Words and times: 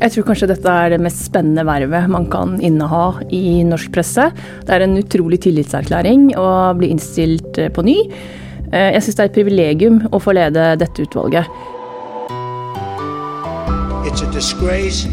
Jeg 0.00 0.14
tror 0.14 0.30
kanskje 0.30 0.48
dette 0.48 0.72
er 0.72 0.94
det 0.94 1.00
mest 1.04 1.26
spennende 1.26 1.60
vervet 1.68 2.08
man 2.08 2.24
kan 2.32 2.54
inneha 2.64 3.20
i 3.36 3.60
norsk 3.68 3.92
presse. 3.92 4.30
Det 4.64 4.72
er 4.72 4.86
en 4.86 4.96
utrolig 4.96 5.42
tillitserklæring 5.44 6.30
å 6.40 6.72
bli 6.78 6.88
innstilt 6.94 7.60
på 7.76 7.84
ny. 7.84 7.98
Eh, 8.72 8.94
jeg 8.96 9.04
syns 9.04 9.18
det 9.18 9.24
er 9.26 9.28
et 9.28 9.36
privilegium 9.36 10.00
å 10.08 10.22
få 10.22 10.32
lede 10.38 10.70
dette 10.80 11.04
utvalget. 11.04 11.44
It's 14.08 14.22
a 14.22 14.30
disgrace. 14.32 15.04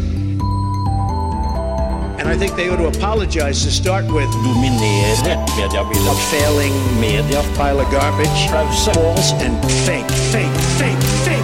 And 2.18 2.26
I 2.26 2.34
think 2.34 2.56
they 2.56 2.70
ought 2.70 2.80
to 2.80 2.88
apologize 2.88 3.64
to 3.64 3.70
start 3.70 4.06
with. 4.10 4.32
Dominere 4.40 5.36
mediebildet. 5.60 6.16
Failing 6.32 6.74
media. 7.00 7.44
Pile 7.60 7.80
of 7.84 7.90
garbage. 7.92 8.48
False 8.88 9.32
and 9.44 9.54
fake, 9.84 10.10
fake, 10.32 10.56
fake, 10.80 11.04
fake. 11.28 11.37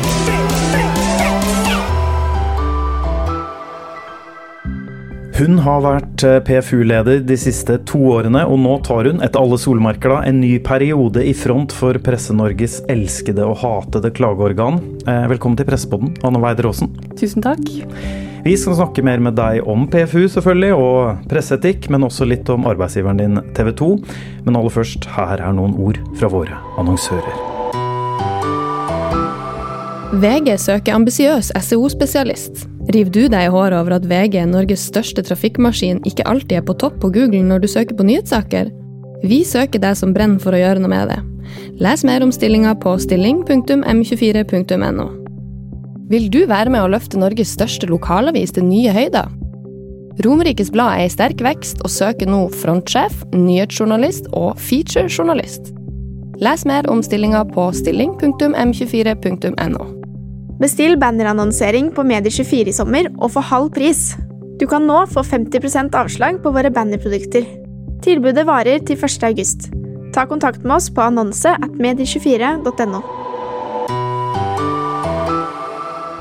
Hun 5.34 5.56
har 5.64 5.80
vært 5.82 6.22
eh, 6.22 6.36
PFU-leder 6.46 7.24
de 7.26 7.34
siste 7.34 7.80
to 7.90 7.98
årene, 8.14 8.44
og 8.46 8.60
nå 8.62 8.76
tar 8.86 9.08
hun, 9.08 9.18
etter 9.18 9.42
alle 9.42 9.56
solmerker, 9.58 10.12
da, 10.12 10.18
en 10.28 10.36
ny 10.38 10.52
periode 10.62 11.24
i 11.26 11.32
front 11.34 11.72
for 11.74 11.98
Presse-Norges 12.06 12.76
elskede 12.92 13.42
og 13.42 13.56
hatede 13.64 14.12
klageorgan. 14.14 14.78
Eh, 15.10 15.24
velkommen 15.32 15.58
til 15.58 15.66
Pressepodden, 15.66 16.12
Anne 16.22 16.38
Weider 16.38 16.68
Aasen. 16.70 16.92
Tusen 17.18 17.42
takk. 17.42 17.66
Vi 18.44 18.54
skal 18.60 18.76
snakke 18.78 19.02
mer 19.02 19.18
med 19.26 19.34
deg 19.34 19.66
om 19.66 19.88
PFU, 19.90 20.28
selvfølgelig, 20.36 20.76
og 20.78 21.24
presseetikk, 21.32 21.88
men 21.90 22.06
også 22.06 22.28
litt 22.30 22.52
om 22.54 22.68
arbeidsgiveren 22.70 23.18
din 23.18 23.40
TV 23.58 23.72
2. 23.80 23.88
Men 24.46 24.60
aller 24.60 24.76
først, 24.76 25.08
her 25.16 25.42
er 25.42 25.56
noen 25.56 25.74
ord 25.82 25.98
fra 26.20 26.30
våre 26.30 26.60
annonsører. 26.78 27.42
VG 30.14 30.54
søker 30.62 30.94
ambisiøs 30.94 31.50
SEO-spesialist. 31.58 32.68
River 32.92 33.10
du 33.10 33.22
deg 33.32 33.46
i 33.46 33.52
håret 33.52 33.78
over 33.78 33.94
at 33.96 34.06
VG, 34.08 34.42
Norges 34.50 34.82
største 34.90 35.22
trafikkmaskin, 35.24 36.02
ikke 36.04 36.26
alltid 36.28 36.58
er 36.58 36.66
på 36.66 36.76
topp 36.76 36.98
på 37.00 37.08
Google 37.14 37.40
når 37.46 37.64
du 37.64 37.68
søker 37.70 37.96
på 37.96 38.04
nyhetssaker? 38.04 38.68
Vi 39.24 39.40
søker 39.48 39.80
deg 39.80 39.96
som 39.96 40.12
brenner 40.12 40.42
for 40.42 40.52
å 40.52 40.60
gjøre 40.60 40.82
noe 40.82 40.92
med 40.92 41.08
det. 41.08 41.20
Les 41.80 42.04
mer 42.04 42.24
om 42.24 42.32
stillinga 42.34 42.74
på 42.82 42.92
stilling.m24.no. 43.00 45.06
Vil 46.12 46.28
du 46.28 46.44
være 46.50 46.70
med 46.70 46.84
å 46.84 46.90
løfte 46.92 47.18
Norges 47.18 47.54
største 47.56 47.88
lokalavis 47.88 48.52
til 48.52 48.68
nye 48.68 48.92
høyder? 48.92 49.32
Romerikes 50.22 50.70
Blad 50.70 51.00
er 51.00 51.08
i 51.08 51.10
sterk 51.10 51.40
vekst 51.42 51.80
og 51.82 51.90
søker 51.90 52.28
nå 52.30 52.44
frontsjef, 52.60 53.24
nyhetsjournalist 53.32 54.28
og 54.36 54.60
featurejournalist. 54.60 55.72
Les 56.44 56.66
mer 56.68 56.86
om 56.92 57.02
stillinga 57.02 57.44
på 57.54 57.70
stilling.m24.no. 57.80 60.03
Bestill 60.60 60.94
bannerannonsering 60.98 61.88
på 61.90 62.04
Medier24 62.06 62.70
i 62.70 62.74
sommer 62.76 63.08
og 63.18 63.32
få 63.34 63.42
halv 63.42 63.72
pris. 63.74 64.12
Du 64.60 64.68
kan 64.70 64.86
nå 64.86 65.00
få 65.10 65.24
50% 65.26 65.96
avslag 65.98 66.38
på 66.44 66.52
våre 66.54 66.70
bannerprodukter. 66.70 67.48
Tilbudet 68.04 68.46
varer 68.46 68.78
til 68.86 68.94
1. 68.94 69.26
august. 69.26 69.66
Ta 70.14 70.28
kontakt 70.30 70.62
med 70.62 70.76
oss 70.76 70.86
på 70.94 71.02
annonse 71.02 71.56
at 71.58 71.74
medier24.no. 71.74 73.02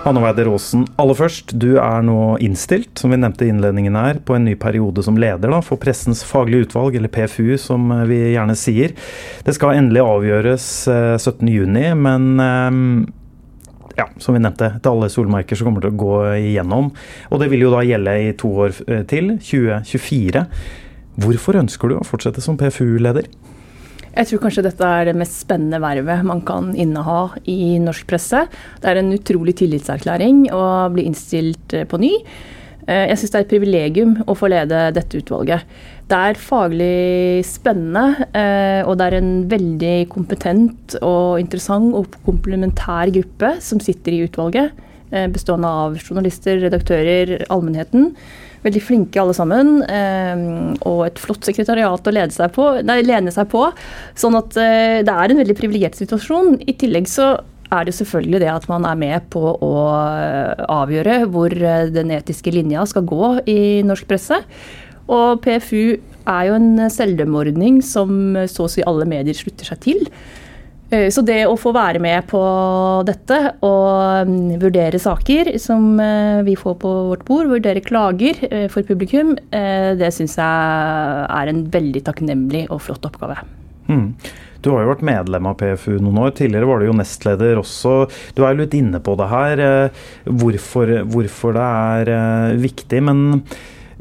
Anne 0.03 0.20
Weider 0.20 0.50
Aasen, 0.52 0.88
aller 1.00 1.16
først, 1.16 1.53
du 1.56 1.78
er 1.78 2.02
nå 2.03 2.34
innstilt, 2.44 2.92
som 3.00 3.14
vi 3.14 3.22
nevnte 3.22 3.45
i 3.45 3.53
innledningen 3.53 3.95
her, 3.95 4.18
på 4.25 4.36
en 4.36 4.50
ny 4.50 4.58
periode 4.59 5.06
som 5.06 5.16
leder 5.16 5.53
da, 5.53 5.62
for 5.64 5.80
Pressens 5.80 6.25
faglige 6.28 6.66
utvalg, 6.66 6.97
eller 6.97 7.14
PFU 7.14 7.53
som 7.62 7.88
vi 8.09 8.34
gjerne 8.34 8.58
sier. 8.59 8.97
Det 9.45 9.56
skal 9.56 9.78
endelig 9.78 10.03
avgjøres 10.03 10.72
17.6, 11.22 11.78
eh, 11.86 11.95
men 11.95 12.31
eh, 12.44 13.14
ja, 13.98 14.08
som 14.18 14.36
vi 14.36 14.42
nevnte, 14.42 14.72
til 14.82 14.94
alle 14.94 15.10
solmerker 15.12 15.60
som 15.60 15.70
kommer 15.70 15.84
til 15.86 15.94
å 15.94 16.02
gå 16.04 16.16
igjennom. 16.40 16.92
Og 17.30 17.42
det 17.42 17.50
vil 17.54 17.66
jo 17.66 17.74
da 17.74 17.84
gjelde 17.86 18.16
i 18.24 18.32
to 18.40 18.52
år 18.66 18.76
eh, 18.88 19.04
til, 19.10 19.36
2024. 19.44 20.46
Hvorfor 21.24 21.60
ønsker 21.62 21.92
du 21.92 22.00
å 22.00 22.08
fortsette 22.08 22.42
som 22.42 22.58
PFU-leder? 22.58 23.30
Jeg 24.14 24.30
tror 24.30 24.44
kanskje 24.44 24.66
dette 24.68 24.86
er 24.86 25.08
det 25.09 25.16
mest 25.18 25.40
spennende 25.42 25.80
vervet 25.82 26.26
man 26.26 26.44
kan 26.46 26.70
inneha 26.78 27.34
i 27.50 27.80
norsk 27.82 28.06
presse. 28.09 28.44
Det 28.82 28.92
er 28.92 29.02
en 29.02 29.14
utrolig 29.16 29.56
tillitserklæring 29.62 30.46
å 30.53 30.66
bli 30.94 31.08
innstilt 31.09 31.74
på 31.90 32.02
ny. 32.02 32.12
Eh, 32.88 33.08
jeg 33.12 33.20
syns 33.20 33.34
det 33.34 33.40
er 33.40 33.46
et 33.46 33.52
privilegium 33.54 34.14
å 34.28 34.36
få 34.36 34.50
lede 34.52 34.86
dette 34.96 35.20
utvalget. 35.22 35.68
Det 36.12 36.20
er 36.20 36.40
faglig 36.40 37.44
spennende, 37.48 38.28
eh, 38.36 38.82
og 38.84 38.98
det 39.00 39.08
er 39.08 39.18
en 39.20 39.34
veldig 39.50 39.98
kompetent 40.12 40.98
og 41.02 41.40
interessant 41.40 41.96
og 41.96 42.18
komplementær 42.28 43.12
gruppe 43.16 43.56
som 43.64 43.80
sitter 43.80 44.18
i 44.18 44.24
utvalget. 44.28 44.74
Eh, 45.14 45.30
bestående 45.32 45.70
av 45.70 45.96
journalister, 46.02 46.60
redaktører, 46.60 47.46
allmennheten. 47.54 48.12
Veldig 48.64 48.82
flinke 48.82 49.20
alle 49.20 49.34
sammen. 49.36 49.82
Og 50.88 51.00
et 51.06 51.20
flott 51.20 51.44
sekretariat 51.44 52.08
å 52.08 52.14
lede 52.16 52.32
seg 52.32 52.54
på, 52.56 52.82
nei, 52.82 53.02
lene 53.04 53.28
seg 53.30 53.50
på. 53.52 53.66
Sånn 54.16 54.38
at 54.40 54.56
det 54.56 55.12
er 55.12 55.34
en 55.34 55.42
veldig 55.42 55.58
privilegert 55.60 56.00
situasjon. 56.00 56.62
I 56.64 56.72
tillegg 56.80 57.10
så 57.12 57.34
er 57.73 57.88
det 57.88 57.95
selvfølgelig 57.97 58.41
det 58.44 58.51
at 58.53 58.69
man 58.72 58.85
er 58.88 59.00
med 59.00 59.28
på 59.34 59.41
å 59.53 59.73
eh, 60.13 60.63
avgjøre 60.72 61.23
hvor 61.34 61.53
eh, 61.53 61.89
den 61.94 62.13
etiske 62.16 62.53
linja 62.53 62.85
skal 62.89 63.07
gå 63.09 63.35
i 63.50 63.81
norsk 63.85 64.07
presse. 64.09 64.39
Og 65.11 65.41
PFU 65.44 65.97
er 66.23 66.45
jo 66.47 66.56
en 66.56 66.88
selvdømmeordning 66.91 67.81
som 67.84 68.38
så 68.50 68.67
å 68.67 68.72
si 68.72 68.85
alle 68.88 69.07
medier 69.09 69.35
slutter 69.35 69.67
seg 69.67 69.81
til. 69.84 70.06
Eh, 70.94 71.09
så 71.13 71.23
det 71.25 71.41
å 71.50 71.57
få 71.59 71.73
være 71.75 72.01
med 72.03 72.29
på 72.29 72.44
dette 73.07 73.39
og 73.66 74.29
mm, 74.29 74.53
vurdere 74.61 75.01
saker 75.01 75.55
som 75.61 75.97
vi 76.47 76.55
får 76.59 76.78
på 76.84 76.94
vårt 77.09 77.25
bord, 77.28 77.51
vurdere 77.55 77.84
klager 77.84 78.40
for 78.72 78.85
publikum, 78.88 79.35
det 79.51 80.13
syns 80.16 80.38
jeg 80.40 81.28
er 81.28 81.51
en 81.51 81.67
veldig 81.73 82.05
takknemlig 82.07 82.67
og 82.69 82.81
flott 82.88 83.11
oppgave. 83.11 83.41
Mm. 83.90 84.08
Du 84.64 84.72
har 84.72 84.86
jo 84.86 84.94
vært 84.94 85.04
medlem 85.04 85.48
av 85.50 85.58
PFU 85.60 85.98
noen 85.98 86.22
år. 86.24 86.34
Tidligere 86.38 86.70
var 86.70 86.80
du 86.80 86.88
jo 86.88 86.96
nestleder 86.96 87.60
også. 87.60 87.98
Du 88.36 88.44
er 88.46 88.54
jo 88.54 88.64
litt 88.64 88.78
inne 88.78 89.02
på 89.04 89.18
det 89.20 89.28
her, 89.28 89.60
eh, 89.60 90.04
hvorfor, 90.24 90.96
hvorfor 91.12 91.58
det 91.58 91.68
er 91.68 92.12
eh, 92.16 92.60
viktig. 92.64 93.02
Men 93.04 93.44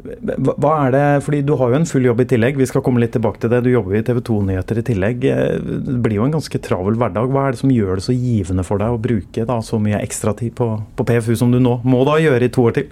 hva 0.03 0.71
er 0.85 0.91
det, 0.91 1.23
fordi 1.23 1.41
Du 1.47 1.55
har 1.55 1.71
jo 1.71 1.79
en 1.79 1.87
full 1.87 2.03
jobb 2.03 2.21
i 2.21 2.27
tillegg, 2.27 2.57
vi 2.59 2.67
skal 2.67 2.83
komme 2.83 2.99
litt 2.99 3.13
tilbake 3.15 3.39
til 3.39 3.51
det. 3.51 3.63
Du 3.63 3.71
jobber 3.71 3.95
i 3.95 4.03
TV 4.03 4.19
2-nyheter 4.19 4.79
i 4.79 4.85
tillegg. 4.87 5.25
Eh, 5.25 5.59
det 5.59 5.99
blir 6.03 6.19
jo 6.19 6.27
en 6.27 6.37
ganske 6.37 6.63
travel 6.63 6.95
hverdag. 6.95 7.27
Hva 7.31 7.47
er 7.47 7.51
det 7.51 7.63
som 7.63 7.71
gjør 7.71 7.99
det 7.99 8.07
så 8.07 8.15
givende 8.15 8.63
for 8.67 8.79
deg 8.79 8.95
å 8.95 9.01
bruke 9.03 9.47
da, 9.47 9.59
så 9.59 9.79
mye 9.83 9.99
ekstratid 10.03 10.55
på, 10.55 10.69
på 10.95 11.07
PFU 11.07 11.35
som 11.35 11.51
du 11.51 11.59
nå 11.59 11.81
må 11.83 12.03
da 12.07 12.19
gjøre 12.23 12.47
i 12.47 12.53
to 12.53 12.67
år 12.69 12.79
til? 12.79 12.87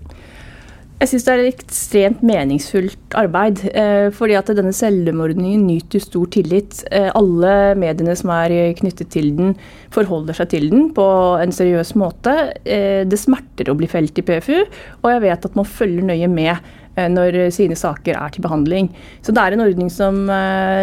Jeg 1.01 1.09
syns 1.09 1.23
det 1.25 1.31
er 1.33 1.39
et 1.41 1.61
ekstremt 1.63 2.19
meningsfullt 2.21 3.15
arbeid. 3.17 3.63
Eh, 3.73 4.11
fordi 4.13 4.35
at 4.37 4.51
denne 4.53 4.73
selvmordningen 4.75 5.63
nyter 5.65 6.03
stor 6.03 6.27
tillit. 6.29 6.83
Eh, 6.93 7.07
alle 7.17 7.73
mediene 7.81 8.13
som 8.19 8.29
er 8.35 8.53
knyttet 8.77 9.09
til 9.15 9.31
den, 9.33 9.55
forholder 9.89 10.37
seg 10.37 10.51
til 10.51 10.67
den 10.69 10.91
på 10.93 11.07
en 11.41 11.55
seriøs 11.57 11.95
måte. 11.97 12.35
Eh, 12.61 13.01
det 13.09 13.17
smerter 13.17 13.71
å 13.73 13.77
bli 13.79 13.89
felt 13.89 14.21
i 14.21 14.25
PFU, 14.27 14.59
og 15.01 15.09
jeg 15.09 15.25
vet 15.25 15.49
at 15.49 15.57
man 15.57 15.65
følger 15.65 16.05
nøye 16.05 16.29
med 16.29 16.77
når 16.91 17.37
sine 17.55 17.73
saker 17.79 18.17
er 18.19 18.33
til 18.35 18.43
behandling. 18.43 18.89
Så 19.23 19.31
det 19.31 19.39
er 19.39 19.55
en 19.55 19.63
ordning 19.63 19.87
som 19.89 20.25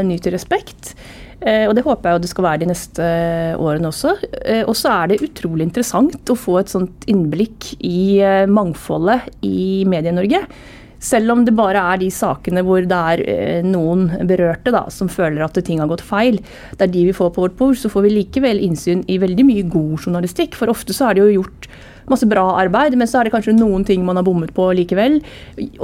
nyter 0.09 0.33
respekt. 0.33 0.95
Eh, 1.39 1.69
og 1.69 1.77
det 1.79 1.85
håper 1.87 2.09
jeg 2.09 2.17
jo 2.19 2.23
det 2.25 2.31
skal 2.33 2.47
være 2.49 2.61
de 2.65 2.71
neste 2.73 3.05
eh, 3.05 3.61
årene 3.63 3.93
også. 3.93 4.17
Eh, 4.43 4.65
og 4.65 4.75
så 4.79 4.91
er 4.97 5.13
det 5.13 5.23
utrolig 5.27 5.69
interessant 5.69 6.33
å 6.33 6.39
få 6.39 6.59
et 6.61 6.73
sånt 6.73 7.07
innblikk 7.11 7.75
i 7.87 8.19
mangfoldet 8.51 9.29
i 9.47 9.85
Medie-Norge. 9.89 10.43
Selv 10.99 11.31
om 11.31 11.45
det 11.47 11.55
bare 11.55 11.79
er 11.93 12.01
de 12.01 12.09
sakene 12.11 12.65
hvor 12.67 12.83
det 12.91 12.97
er 13.13 13.63
noen 13.63 14.09
berørte 14.27 14.73
da, 14.75 14.89
som 14.91 15.07
føler 15.07 15.45
at 15.45 15.61
ting 15.63 15.79
har 15.79 15.91
gått 15.91 16.03
feil. 16.03 16.41
Det 16.75 16.89
er 16.89 16.91
de 16.97 17.05
vi 17.07 17.15
får 17.15 17.31
på 17.37 17.45
vårt 17.45 17.55
bord. 17.61 17.79
Så 17.79 17.91
får 17.93 18.09
vi 18.09 18.17
likevel 18.17 18.59
innsyn 18.67 19.05
i 19.07 19.21
veldig 19.23 19.47
mye 19.47 19.69
god 19.71 19.95
journalistikk. 20.01 20.59
For 20.59 20.73
ofte 20.73 20.97
så 20.97 21.07
er 21.07 21.15
det 21.15 21.23
jo 21.29 21.37
gjort 21.39 21.71
masse 22.13 22.29
bra 22.31 22.45
arbeid, 22.61 22.97
men 22.99 23.11
så 23.11 23.21
er 23.21 23.29
det 23.29 23.35
kanskje 23.35 23.57
noen 23.57 23.87
ting 23.89 24.05
man 24.07 24.19
har 24.21 24.27
bommet 24.27 24.53
på 24.57 24.71
likevel. 24.77 25.21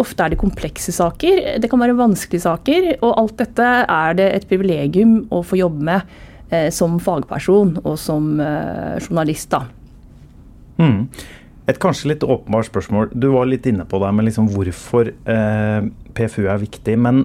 Ofte 0.01 0.27
er 0.27 0.35
det 0.35 0.41
komplekse 0.41 0.95
saker, 0.95 1.59
det 1.63 1.71
kan 1.71 1.83
være 1.83 1.97
vanskelige 1.99 2.47
saker. 2.47 2.91
Og 3.01 3.11
alt 3.13 3.39
dette 3.41 3.71
er 3.85 4.19
det 4.19 4.29
et 4.33 4.49
privilegium 4.51 5.23
å 5.35 5.45
få 5.47 5.61
jobbe 5.61 5.89
med 5.91 6.19
eh, 6.51 6.69
som 6.75 6.99
fagperson 7.03 7.79
og 7.85 7.97
som 8.01 8.37
eh, 8.41 9.01
journalist. 9.03 9.51
da. 9.55 9.65
Mm. 10.79 11.09
Et 11.71 11.79
kanskje 11.81 12.11
litt 12.13 12.25
åpenbart 12.27 12.69
spørsmål. 12.69 13.13
Du 13.17 13.31
var 13.33 13.49
litt 13.49 13.67
inne 13.67 13.87
på 13.89 14.01
det 14.03 14.11
med 14.13 14.27
liksom 14.29 14.51
hvorfor 14.53 15.09
eh, 15.11 15.87
PFU 16.17 16.45
er 16.45 16.61
viktig. 16.61 16.97
Men, 17.01 17.25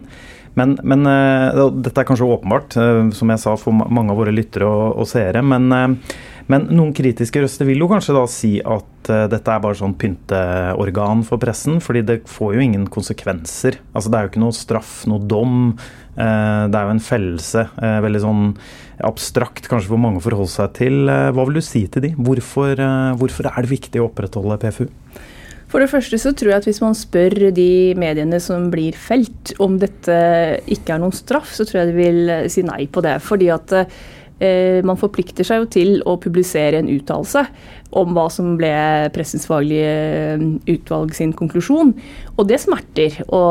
men, 0.56 0.78
men 0.88 1.10
eh, 1.10 1.60
dette 1.84 2.00
er 2.00 2.08
kanskje 2.08 2.30
åpenbart, 2.38 2.78
eh, 2.80 3.10
som 3.16 3.34
jeg 3.34 3.44
sa, 3.44 3.58
for 3.60 3.76
mange 3.76 4.14
av 4.14 4.22
våre 4.22 4.34
lyttere 4.36 4.70
og, 4.70 5.02
og 5.04 5.10
seere. 5.12 5.44
Men 5.44 5.68
eh, 5.76 6.16
men 6.50 6.66
noen 6.74 6.94
kritiske 6.98 7.44
røster 7.44 7.68
vil 7.70 7.84
jo 7.84 7.90
kanskje 7.92 8.16
da 8.16 8.24
si 8.32 8.52
at 8.58 9.12
uh, 9.12 9.28
dette 9.30 9.54
er 9.54 9.62
bare 9.62 9.78
sånn 9.78 9.94
pynteorgan 10.02 11.22
for 11.28 11.42
pressen, 11.42 11.78
fordi 11.84 12.02
det 12.08 12.20
får 12.30 12.58
jo 12.58 12.66
ingen 12.66 12.88
konsekvenser. 12.90 13.78
Altså 13.94 14.10
Det 14.10 14.18
er 14.18 14.26
jo 14.26 14.32
ikke 14.34 14.44
noe 14.44 14.58
straff, 14.58 14.94
noe 15.10 15.22
dom. 15.30 15.60
Uh, 16.18 16.66
det 16.66 16.74
er 16.74 16.88
jo 16.88 16.96
en 16.96 17.06
fellelse. 17.06 17.68
Uh, 17.78 18.00
veldig 18.06 18.24
sånn 18.26 18.46
abstrakt 19.06 19.70
kanskje 19.70 19.94
for 19.94 20.02
mange 20.02 20.20
å 20.20 20.26
forholde 20.26 20.52
seg 20.52 20.74
til. 20.76 21.06
hva 21.08 21.46
vil 21.48 21.62
du 21.62 21.64
si 21.64 21.86
til 21.88 22.04
de? 22.04 22.10
Hvorfor, 22.18 22.82
hvorfor 23.22 23.48
er 23.48 23.64
det 23.64 23.72
viktig 23.72 24.02
å 24.02 24.10
opprettholde 24.10 24.58
PFU? 24.60 24.90
For 25.70 25.82
det 25.84 25.92
første 25.92 26.18
så 26.18 26.32
tror 26.34 26.52
jeg 26.52 26.64
at 26.64 26.68
hvis 26.68 26.82
man 26.82 26.96
spør 26.98 27.52
de 27.54 27.94
mediene 28.00 28.40
som 28.42 28.72
blir 28.74 28.96
felt 28.98 29.54
om 29.62 29.78
dette 29.82 30.16
ikke 30.66 30.96
er 30.96 31.04
noen 31.04 31.14
straff, 31.14 31.52
så 31.54 31.66
tror 31.68 31.84
jeg 31.84 31.92
de 31.92 32.00
vil 32.00 32.32
si 32.50 32.64
nei 32.66 32.88
på 32.90 33.04
det. 33.06 33.20
Fordi 33.22 33.52
at 33.54 33.76
eh, 33.78 34.00
man 34.86 35.00
forplikter 35.00 35.44
seg 35.44 35.64
jo 35.64 35.66
til 35.74 35.90
å 36.08 36.14
publisere 36.22 36.80
en 36.80 36.88
uttalelse 36.88 37.42
om 37.98 38.14
hva 38.14 38.28
som 38.32 38.54
ble 38.60 38.72
pressens 39.16 39.48
faglige 39.50 39.90
eh, 39.90 40.44
utvalg 40.76 41.14
sin 41.18 41.32
konklusjon. 41.38 41.96
Og 42.36 42.50
det 42.50 42.60
smerter 42.62 43.18
å 43.34 43.42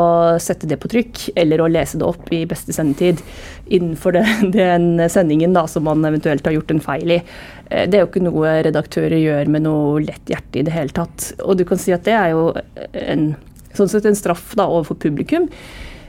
sette 0.43 0.69
det 0.71 0.79
på 0.81 0.91
trykk, 0.93 1.25
eller 1.39 1.63
å 1.63 1.71
lese 1.71 1.99
det 1.99 2.07
opp 2.07 2.31
i 2.35 2.45
beste 2.49 2.75
sendetid 2.75 3.23
innenfor 3.67 4.21
den 4.59 5.03
sendingen 5.11 5.57
da, 5.57 5.67
som 5.71 5.89
man 5.89 6.07
eventuelt 6.07 6.47
har 6.47 6.55
gjort 6.55 6.73
en 6.75 6.85
feil 6.85 7.17
i. 7.19 7.21
Eh, 7.67 7.89
det 7.91 7.99
er 7.99 8.05
jo 8.05 8.11
ikke 8.13 8.27
noe 8.29 8.55
redaktører 8.69 9.19
gjør 9.19 9.53
med 9.55 9.67
noe 9.67 10.07
lett 10.07 10.31
hjerte 10.31 10.63
i 10.63 10.67
det 10.69 10.77
hele 10.77 10.95
tatt. 10.95 11.33
Og 11.43 11.59
du 11.59 11.67
kan 11.69 11.81
si 11.83 11.95
at 11.97 12.07
det 12.07 12.15
er 12.15 12.37
jo 12.37 12.53
en, 12.95 13.33
sånn 13.75 13.91
sett 13.91 14.07
en 14.09 14.19
straff 14.19 14.53
da, 14.59 14.71
overfor 14.71 15.01
publikum. 15.09 15.51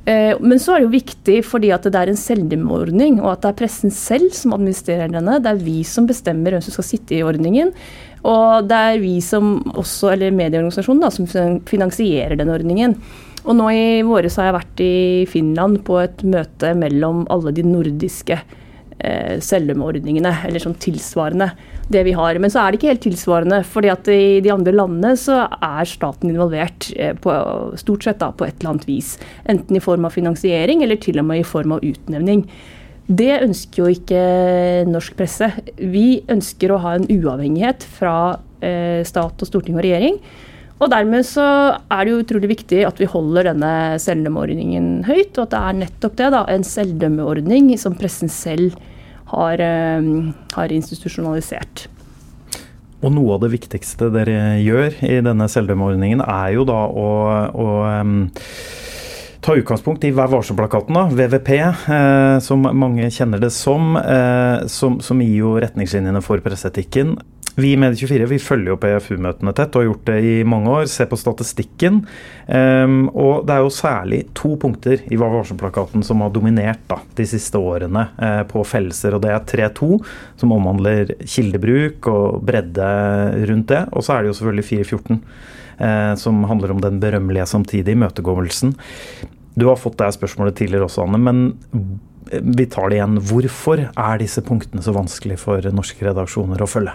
Eh, 0.09 0.33
men 0.41 0.57
så 0.61 0.73
er 0.73 0.81
det 0.81 0.87
jo 0.87 0.95
viktig 0.95 1.37
fordi 1.45 1.69
at 1.75 1.85
det 1.85 1.97
er 1.99 2.09
en 2.09 2.19
selvdemordning, 2.19 3.19
og 3.21 3.33
at 3.35 3.43
det 3.43 3.51
er 3.51 3.57
pressen 3.61 3.93
selv 3.93 4.31
som 4.35 4.55
administrerer 4.55 5.11
denne. 5.13 5.37
Det 5.43 5.51
er 5.51 5.61
vi 5.61 5.79
som 5.85 6.07
bestemmer 6.09 6.55
hvem 6.55 6.63
som 6.65 6.77
skal 6.77 6.87
sitte 6.87 7.17
i 7.17 7.23
ordningen. 7.25 7.73
Og 8.27 8.67
det 8.67 8.79
er 8.93 9.01
vi 9.03 9.17
som 9.23 9.59
også, 9.77 10.13
eller 10.13 10.35
medieorganisasjonen, 10.35 11.03
da, 11.05 11.11
som 11.13 11.61
finansierer 11.69 12.39
den 12.39 12.51
ordningen. 12.51 12.97
Og 13.45 13.55
nå 13.55 13.69
i 13.71 13.83
våres 14.03 14.35
har 14.39 14.49
jeg 14.49 14.57
vært 14.57 14.81
i 14.83 14.95
Finland 15.31 15.83
på 15.87 16.01
et 16.01 16.23
møte 16.27 16.73
mellom 16.75 17.23
alle 17.31 17.53
de 17.55 17.63
nordiske 17.63 18.35
eh, 18.35 19.37
Cellum-ordningene, 19.45 20.33
eller 20.49 20.63
sånn 20.63 20.79
tilsvarende 20.81 21.53
det 21.93 22.03
vi 22.07 22.15
har. 22.17 22.39
Men 22.41 22.51
så 22.53 22.61
er 22.61 22.71
det 22.71 22.79
ikke 22.79 22.91
helt 22.93 23.05
tilsvarende, 23.07 23.61
fordi 23.67 23.91
at 23.91 24.09
i 24.13 24.39
de 24.45 24.53
andre 24.53 24.73
landene 24.75 25.15
så 25.19 25.43
er 25.49 25.89
staten 25.89 26.31
involvert 26.31 26.91
eh, 26.95 27.15
på, 27.17 27.35
stort 27.81 28.05
sett 28.05 28.21
da, 28.21 28.31
på 28.31 28.47
et 28.47 28.59
eller 28.59 28.75
annet 28.75 28.89
vis. 28.89 29.15
Enten 29.49 29.77
i 29.77 29.83
form 29.83 30.07
av 30.07 30.15
finansiering, 30.15 30.83
eller 30.85 31.01
til 31.01 31.21
og 31.21 31.29
med 31.31 31.41
i 31.41 31.47
form 31.47 31.77
av 31.77 31.85
utnevning. 31.85 32.45
Det 33.09 33.39
ønsker 33.41 33.81
jo 33.81 33.89
ikke 33.89 34.21
norsk 34.89 35.17
presse. 35.17 35.49
Vi 35.81 36.21
ønsker 36.29 36.71
å 36.71 36.83
ha 36.83 36.93
en 36.97 37.09
uavhengighet 37.09 37.87
fra 37.97 38.37
eh, 38.61 39.01
stat 39.07 39.41
og 39.41 39.49
storting 39.49 39.79
og 39.79 39.85
regjering. 39.85 40.21
Og 40.79 40.91
dermed 40.93 41.25
så 41.27 41.45
er 41.91 42.05
det 42.05 42.13
jo 42.13 42.21
utrolig 42.21 42.53
viktig 42.53 42.85
at 42.87 43.01
vi 43.01 43.09
holder 43.09 43.49
denne 43.49 43.71
selvdømmeordningen 43.99 45.09
høyt, 45.09 45.33
og 45.35 45.47
at 45.47 45.51
det 45.51 45.59
er 45.59 45.79
nettopp 45.81 46.15
det, 46.21 46.29
da, 46.35 46.45
en 46.47 46.63
selvdømmeordning 46.63 47.73
som 47.81 47.97
pressen 47.99 48.31
selv 48.31 48.77
har, 49.31 49.61
eh, 49.61 50.11
har 50.55 50.75
institusjonalisert. 50.75 51.87
Og 52.99 53.13
noe 53.15 53.37
av 53.37 53.45
det 53.45 53.53
viktigste 53.53 54.09
dere 54.11 54.59
gjør 54.59 54.97
i 55.07 55.21
denne 55.23 55.47
selvdømmeordningen, 55.47 56.23
er 56.25 56.55
jo 56.57 56.65
da 56.67 56.81
å, 56.83 57.09
å 57.47 57.67
um, 58.01 58.15
ta 59.39 59.55
utgangspunkt 59.55 60.03
i 60.03 60.11
Vær 60.15 60.27
varsom-plakaten, 60.33 60.97
VVP, 61.15 61.51
eh, 61.63 62.39
som 62.43 62.67
mange 62.75 63.07
kjenner 63.15 63.39
det 63.39 63.53
som, 63.55 63.95
eh, 63.95 64.67
som, 64.67 64.99
som 64.99 65.23
gir 65.23 65.37
jo 65.45 65.55
retningslinjene 65.63 66.21
for 66.25 66.43
presseetikken. 66.43 67.15
Vi 67.55 67.71
i 67.73 67.77
Medie24 67.79 68.25
vi 68.29 68.39
følger 68.39 68.73
jo 68.73 68.77
PFU-møtene 68.79 69.53
tett 69.55 69.73
og 69.75 69.81
har 69.81 69.87
gjort 69.89 70.05
det 70.09 70.17
i 70.25 70.33
mange 70.47 70.71
år. 70.71 70.89
Se 70.91 71.05
på 71.09 71.17
statistikken. 71.19 72.01
Um, 72.47 73.09
og 73.09 73.47
det 73.47 73.55
er 73.55 73.65
jo 73.65 73.73
særlig 73.73 74.21
to 74.37 74.53
punkter 74.61 75.01
i 75.09 75.19
Vær 75.19 75.33
varsom-plakaten 75.33 76.05
som 76.05 76.23
har 76.23 76.33
dominert 76.35 76.83
da, 76.91 76.99
de 77.17 77.27
siste 77.29 77.59
årene 77.59 78.05
uh, 78.19 78.43
på 78.49 78.63
fellelser. 78.67 79.17
Og 79.17 79.23
det 79.25 79.33
er 79.33 79.47
3.2, 79.71 79.91
som 80.39 80.55
omhandler 80.55 81.15
kildebruk 81.25 82.11
og 82.11 82.43
bredde 82.47 82.91
rundt 83.49 83.73
det. 83.73 83.83
Og 83.91 84.05
så 84.05 84.15
er 84.15 84.23
det 84.23 84.33
jo 84.33 84.37
selvfølgelig 84.39 84.67
4.14, 84.69 85.19
uh, 85.81 86.13
som 86.21 86.45
handler 86.51 86.75
om 86.75 86.83
den 86.85 87.01
berømmelige 87.03 87.49
samtidige 87.49 87.97
imøtegåelsen. 87.97 88.75
Du 89.59 89.67
har 89.67 89.81
fått 89.81 89.97
det 89.99 90.13
spørsmålet 90.15 90.55
tidligere 90.61 90.87
også, 90.87 91.03
Anne. 91.03 91.19
men 91.19 91.99
vi 92.29 92.65
tar 92.69 92.91
det 92.91 92.99
igjen. 92.99 93.17
Hvorfor 93.25 93.81
er 93.89 94.19
disse 94.21 94.43
punktene 94.45 94.83
så 94.85 94.93
vanskelig 94.95 95.39
for 95.41 95.65
norske 95.73 96.05
redaksjoner 96.05 96.61
å 96.61 96.69
følge? 96.69 96.93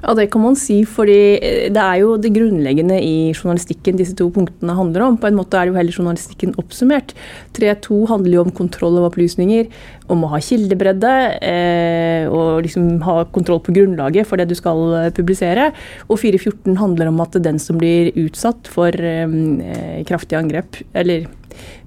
Ja, 0.00 0.14
Det 0.14 0.30
kan 0.32 0.42
man 0.42 0.56
si, 0.56 0.80
fordi 0.88 1.18
eh, 1.38 1.68
det 1.72 1.80
er 1.80 2.00
jo 2.00 2.16
det 2.16 2.32
grunnleggende 2.32 2.96
i 3.04 3.32
journalistikken 3.34 3.98
disse 3.98 4.16
to 4.16 4.30
punktene 4.32 4.76
handler 4.76 5.06
om. 5.06 5.18
På 5.20 5.28
en 5.28 5.36
måte 5.36 5.58
er 5.58 5.68
det 5.68 5.74
jo 5.74 5.78
heller 5.78 5.96
journalistikken 5.96 6.54
oppsummert. 6.60 7.14
3.2 7.56 8.06
handler 8.08 8.38
jo 8.38 8.44
om 8.46 8.54
kontroll 8.56 8.96
av 9.00 9.10
opplysninger, 9.10 9.68
om 10.10 10.24
å 10.24 10.30
ha 10.32 10.40
kildebredde 10.42 11.12
eh, 11.46 12.24
og 12.30 12.64
liksom 12.66 13.02
ha 13.06 13.20
kontroll 13.34 13.60
på 13.64 13.74
grunnlaget 13.76 14.28
for 14.28 14.40
det 14.40 14.48
du 14.50 14.56
skal 14.58 14.80
eh, 14.98 15.10
publisere. 15.14 15.70
Og 16.08 16.20
4.14 16.22 16.80
handler 16.80 17.12
om 17.12 17.20
at 17.22 17.36
den 17.44 17.60
som 17.62 17.78
blir 17.80 18.14
utsatt 18.20 18.70
for 18.72 18.94
eh, 18.96 19.26
eh, 19.28 20.00
kraftige 20.08 20.40
angrep, 20.40 20.80
eller 20.96 21.28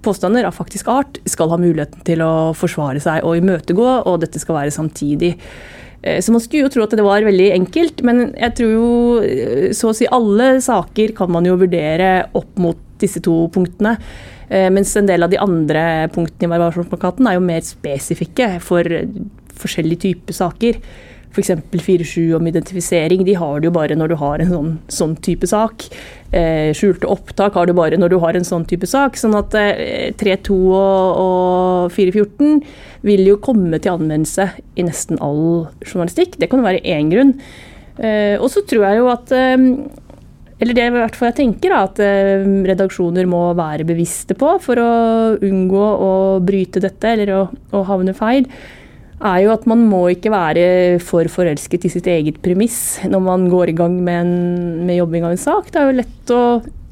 påstander 0.04 0.46
av 0.46 0.56
faktisk 0.58 0.90
art, 0.92 1.18
skal 1.30 1.50
ha 1.54 1.58
muligheten 1.58 2.04
til 2.06 2.22
å 2.22 2.34
forsvare 2.58 3.02
seg 3.04 3.24
og 3.26 3.40
imøtegå, 3.40 3.88
og 4.06 4.20
dette 4.22 4.42
skal 4.42 4.62
være 4.62 4.76
samtidig. 4.76 5.34
Eh, 6.04 6.22
så 6.22 6.32
man 6.36 6.44
skulle 6.44 6.68
jo 6.68 6.74
tro 6.74 6.84
at 6.84 6.96
det 6.98 7.06
var 7.06 7.24
veldig 7.26 7.50
enkelt, 7.56 8.04
men 8.06 8.26
jeg 8.36 8.58
tror 8.60 8.74
jo 8.74 8.90
eh, 9.24 9.70
så 9.76 9.92
å 9.92 9.98
si 9.98 10.10
alle 10.12 10.58
saker 10.64 11.16
kan 11.18 11.32
man 11.32 11.48
jo 11.48 11.58
vurdere 11.60 12.28
opp 12.36 12.60
mot 12.62 12.80
disse 13.02 13.24
to 13.24 13.46
punktene. 13.54 13.96
Eh, 14.50 14.68
mens 14.74 14.92
en 15.00 15.08
del 15.08 15.24
av 15.24 15.32
de 15.32 15.40
andre 15.42 16.10
punktene 16.14 16.50
i 16.50 16.54
varvarslagplakaten 16.54 17.30
er 17.30 17.40
jo 17.40 17.48
mer 17.48 17.64
spesifikke 17.66 18.58
for 18.64 18.88
forskjellige 19.64 20.04
typer 20.10 20.36
saker. 20.36 20.80
F.eks. 21.34 21.50
4.7 21.74 22.36
om 22.38 22.48
identifisering. 22.48 23.24
De 23.26 23.34
har 23.34 23.60
det 23.60 23.70
jo 23.70 23.74
bare 23.74 23.98
når 23.98 24.14
du 24.14 24.16
har 24.22 24.44
en 24.44 24.52
sånn, 24.52 24.76
sånn 24.94 25.16
type 25.26 25.50
sak. 25.50 25.88
Eh, 26.30 26.70
skjulte 26.78 27.10
opptak 27.10 27.58
har 27.58 27.66
du 27.70 27.74
bare 27.78 27.98
når 27.98 28.14
du 28.14 28.18
har 28.22 28.38
en 28.38 28.46
sånn 28.46 28.68
type 28.70 28.88
sak. 28.90 29.18
Sånn 29.18 29.34
at 29.40 29.58
eh, 29.58 30.14
3.2 30.20 30.54
og, 30.54 31.24
og 31.24 31.98
4.14 31.98 32.62
vil 33.10 33.26
jo 33.28 33.42
komme 33.42 33.82
til 33.82 33.96
anvendelse 33.96 34.52
i 34.78 34.86
nesten 34.86 35.22
all 35.26 35.66
journalistikk. 35.82 36.38
Det 36.38 36.52
kan 36.54 36.64
være 36.66 36.86
én 36.86 37.10
grunn. 37.14 37.36
Eh, 37.98 38.38
og 38.38 38.50
så 38.54 38.62
tror 38.70 38.88
jeg 38.88 39.02
jo 39.02 39.10
at 39.14 39.34
eh, 39.34 39.68
eller 40.64 40.78
det 40.78 40.84
er 40.84 40.94
i 40.94 40.96
hvert 40.96 41.18
fall 41.18 41.32
jeg 41.32 41.40
tenker, 41.42 41.74
at 41.76 42.00
eh, 42.04 42.46
redaksjoner 42.70 43.28
må 43.30 43.42
være 43.58 43.88
bevisste 43.90 44.38
på 44.38 44.54
for 44.64 44.80
å 44.80 44.94
unngå 45.42 45.84
å 46.08 46.14
bryte 46.46 46.82
dette 46.84 47.16
eller 47.16 47.34
å, 47.36 47.42
å 47.74 47.84
havne 47.90 48.16
feil 48.18 48.48
er 49.24 49.40
jo 49.46 49.54
at 49.54 49.66
man 49.70 49.86
må 49.88 50.02
ikke 50.12 50.32
være 50.34 50.66
for 51.04 51.28
forelsket 51.32 51.88
i 51.88 51.92
sitt 51.94 52.08
eget 52.12 52.42
premiss 52.44 53.00
når 53.08 53.24
man 53.24 53.48
går 53.52 53.72
i 53.72 53.78
gang 53.78 53.96
med, 54.04 54.20
en, 54.26 54.86
med 54.88 55.00
jobbing 55.00 55.28
av 55.28 55.36
en 55.36 55.42
sak. 55.42 55.72
Det 55.72 55.80
er 55.80 55.90
jo 55.90 55.98
lett 56.02 56.34
å, 56.36 56.44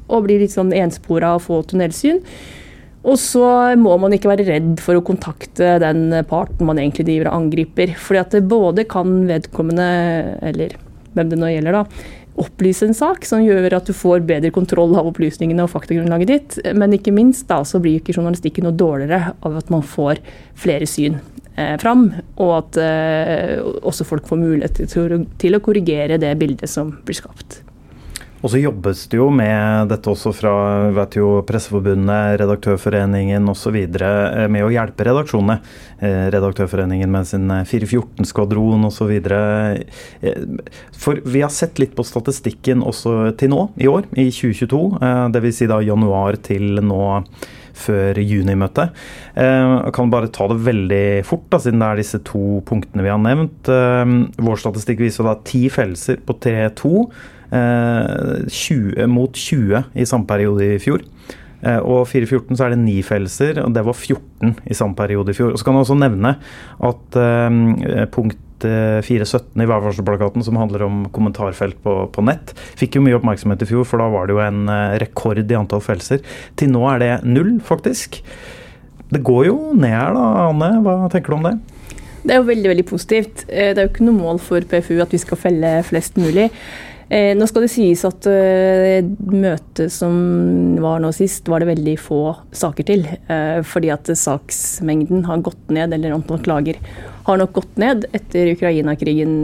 å 0.08 0.20
bli 0.24 0.40
litt 0.42 0.54
sånn 0.54 0.72
enspora 0.76 1.34
og 1.36 1.44
få 1.44 1.60
tunnelsyn. 1.68 2.22
Og 3.02 3.18
så 3.18 3.44
må 3.80 3.96
man 3.98 4.14
ikke 4.14 4.30
være 4.30 4.46
redd 4.46 4.76
for 4.82 4.94
å 4.94 5.04
kontakte 5.04 5.74
den 5.82 6.06
parten 6.30 6.68
man 6.68 6.78
egentlig 6.78 7.08
driver 7.08 7.32
og 7.32 7.38
angriper. 7.40 7.96
Fordi 7.98 8.20
at 8.20 8.36
det 8.36 8.44
både 8.50 8.86
kan 8.90 9.24
vedkommende, 9.26 9.88
eller 10.52 10.76
hvem 11.16 11.32
det 11.32 11.40
nå 11.40 11.50
gjelder, 11.50 11.80
da, 11.80 12.12
opplyse 12.40 12.86
en 12.86 12.96
sak 12.96 13.26
som 13.28 13.42
gjør 13.44 13.76
at 13.76 13.88
du 13.88 13.94
får 13.96 14.24
bedre 14.28 14.52
kontroll 14.54 14.94
av 14.98 15.08
opplysningene 15.10 15.66
og 15.66 15.72
faktagrunnlaget 15.72 16.30
ditt. 16.30 16.58
Men 16.78 16.94
ikke 16.96 17.14
minst 17.14 17.48
da, 17.50 17.60
så 17.68 17.80
blir 17.82 18.00
ikke 18.00 18.16
journalistikken 18.16 18.66
noe 18.68 18.76
dårligere 18.76 19.34
av 19.44 19.58
at 19.60 19.72
man 19.72 19.84
får 19.84 20.22
flere 20.58 20.88
syn 20.88 21.18
eh, 21.56 21.76
fram, 21.82 22.08
og 22.40 22.54
at 22.60 22.80
eh, 22.82 23.58
også 23.82 24.08
folk 24.08 24.28
får 24.30 24.40
mulighet 24.40 24.80
til, 24.80 25.28
til, 25.42 25.58
å 25.58 25.64
korrigere 25.64 26.20
det 26.22 26.32
bildet 26.40 26.70
som 26.70 26.96
blir 27.06 27.20
skapt. 27.20 27.60
Og 28.42 28.50
så 28.50 28.58
jobbes 28.58 29.04
det 29.10 29.20
jo 29.20 29.28
med 29.30 29.86
dette 29.92 30.10
også 30.10 30.32
fra 30.34 30.52
vet 30.96 31.14
jo, 31.14 31.28
Presseforbundet, 31.46 32.40
Redaktørforeningen 32.40 33.46
osv. 33.52 33.76
Eh, 33.78 34.46
med 34.50 34.66
å 34.66 34.72
hjelpe 34.74 35.06
redaksjonene. 35.06 35.60
Eh, 36.02 36.26
Redaktørforeningen 36.34 37.10
med 37.12 37.28
sin 37.30 37.46
eh, 37.54 37.62
414-skvadron 37.70 38.88
osv. 38.88 39.12
For 41.04 41.22
vi 41.22 41.44
har 41.44 41.54
sett 41.54 41.78
litt 41.78 41.94
på 41.94 42.06
statistikken 42.06 42.82
også 42.82 43.30
til 43.38 43.52
nå, 43.54 43.66
i 43.78 43.90
år, 43.90 44.08
i 44.18 44.26
2022. 44.34 44.84
Dvs. 45.32 45.58
Si 45.62 45.68
da 45.70 45.78
januar 45.84 46.38
til 46.42 46.82
nå 46.82 47.04
før 47.82 48.18
junimøtet. 48.20 48.92
Jeg 49.32 49.92
kan 49.96 50.10
bare 50.12 50.28
ta 50.32 50.44
det 50.50 50.58
veldig 50.66 51.04
fort, 51.24 51.46
da, 51.50 51.60
siden 51.62 51.80
det 51.80 51.88
er 51.88 52.00
disse 52.02 52.20
to 52.26 52.60
punktene 52.68 53.04
vi 53.04 53.10
har 53.12 53.20
nevnt. 53.22 53.70
Vår 54.44 54.60
statistikk 54.60 55.00
viser 55.04 55.26
da 55.26 55.38
ti 55.48 55.64
fellelser 55.72 56.20
på 56.26 56.36
T2. 56.44 56.92
Eh, 57.52 58.48
20, 58.48 59.06
mot 59.12 59.36
20 59.36 59.84
i 59.92 60.08
samme 60.08 60.28
periode 60.28 60.74
i 60.74 60.80
fjor. 60.80 61.04
Eh, 61.62 61.78
og 61.78 62.08
414 62.10 62.56
så 62.58 62.66
er 62.66 62.74
det 62.74 62.80
ni 62.82 62.96
fellelser, 63.06 63.60
og 63.62 63.74
det 63.74 63.84
var 63.86 63.94
14 63.94 64.56
i 64.66 64.76
samme 64.76 64.98
periode 64.98 65.30
i 65.30 65.36
fjor. 65.36 65.52
Og 65.52 65.60
Så 65.60 65.66
kan 65.66 65.76
jeg 65.76 65.86
også 65.86 65.98
nevne 65.98 66.36
at 66.88 67.18
eh, 67.20 68.06
punkt 68.14 68.66
eh, 68.66 68.98
417 69.04 69.62
i 69.62 69.68
værvarselplakaten, 69.68 70.42
som 70.42 70.58
handler 70.58 70.86
om 70.88 71.04
kommentarfelt 71.14 71.78
på, 71.84 71.98
på, 72.14 72.24
nett, 72.26 72.54
fikk 72.80 72.96
jo 72.96 73.04
mye 73.04 73.18
oppmerksomhet 73.20 73.62
i 73.62 73.70
fjor, 73.70 73.86
for 73.86 74.02
da 74.02 74.08
var 74.10 74.26
det 74.26 74.36
jo 74.36 74.42
en 74.42 74.64
rekord 75.02 75.38
i 75.38 75.58
antall 75.58 75.84
fellelser. 75.84 76.24
Til 76.56 76.72
nå 76.74 76.82
er 76.90 77.04
det 77.04 77.12
null, 77.28 77.58
faktisk. 77.62 78.22
Det 79.12 79.20
går 79.22 79.46
jo 79.50 79.56
ned 79.76 79.92
her, 79.92 80.16
da, 80.16 80.48
Anne. 80.48 80.72
Hva 80.82 80.96
tenker 81.12 81.34
du 81.34 81.38
om 81.38 81.50
det? 81.50 81.58
Det 82.22 82.34
er 82.34 82.38
jo 82.38 82.46
veldig 82.46 82.70
veldig 82.70 82.86
positivt. 82.86 83.44
Eh, 83.48 83.72
det 83.74 83.82
er 83.82 83.86
jo 83.86 83.92
ikke 83.92 84.06
noe 84.06 84.20
mål 84.20 84.40
for 84.42 84.64
PFU 84.68 84.96
at 85.02 85.12
vi 85.14 85.20
skal 85.20 85.40
felle 85.40 85.74
flest 85.86 86.18
mulig. 86.20 86.48
Eh, 87.12 87.32
nå 87.36 87.46
skal 87.50 87.66
det 87.66 87.72
sies 87.72 88.04
at 88.08 88.26
eh, 88.30 89.02
møtet 89.26 89.92
som 89.92 90.14
var 90.80 91.02
nå 91.02 91.10
sist, 91.16 91.50
var 91.50 91.60
det 91.60 91.72
veldig 91.72 91.96
få 92.00 92.22
saker 92.56 92.88
til. 92.88 93.06
Fordi 93.68 93.90
at 93.94 94.10
saksmengden 94.18 95.26
har 95.28 95.42
gått 95.44 95.72
ned, 95.74 95.94
eller 95.96 96.14
antall 96.14 96.42
klager 96.44 96.78
har 97.26 97.38
nok 97.38 97.56
gått 97.58 97.80
ned 97.80 98.06
etter 98.14 98.54
Ukraina-krigen 98.54 99.34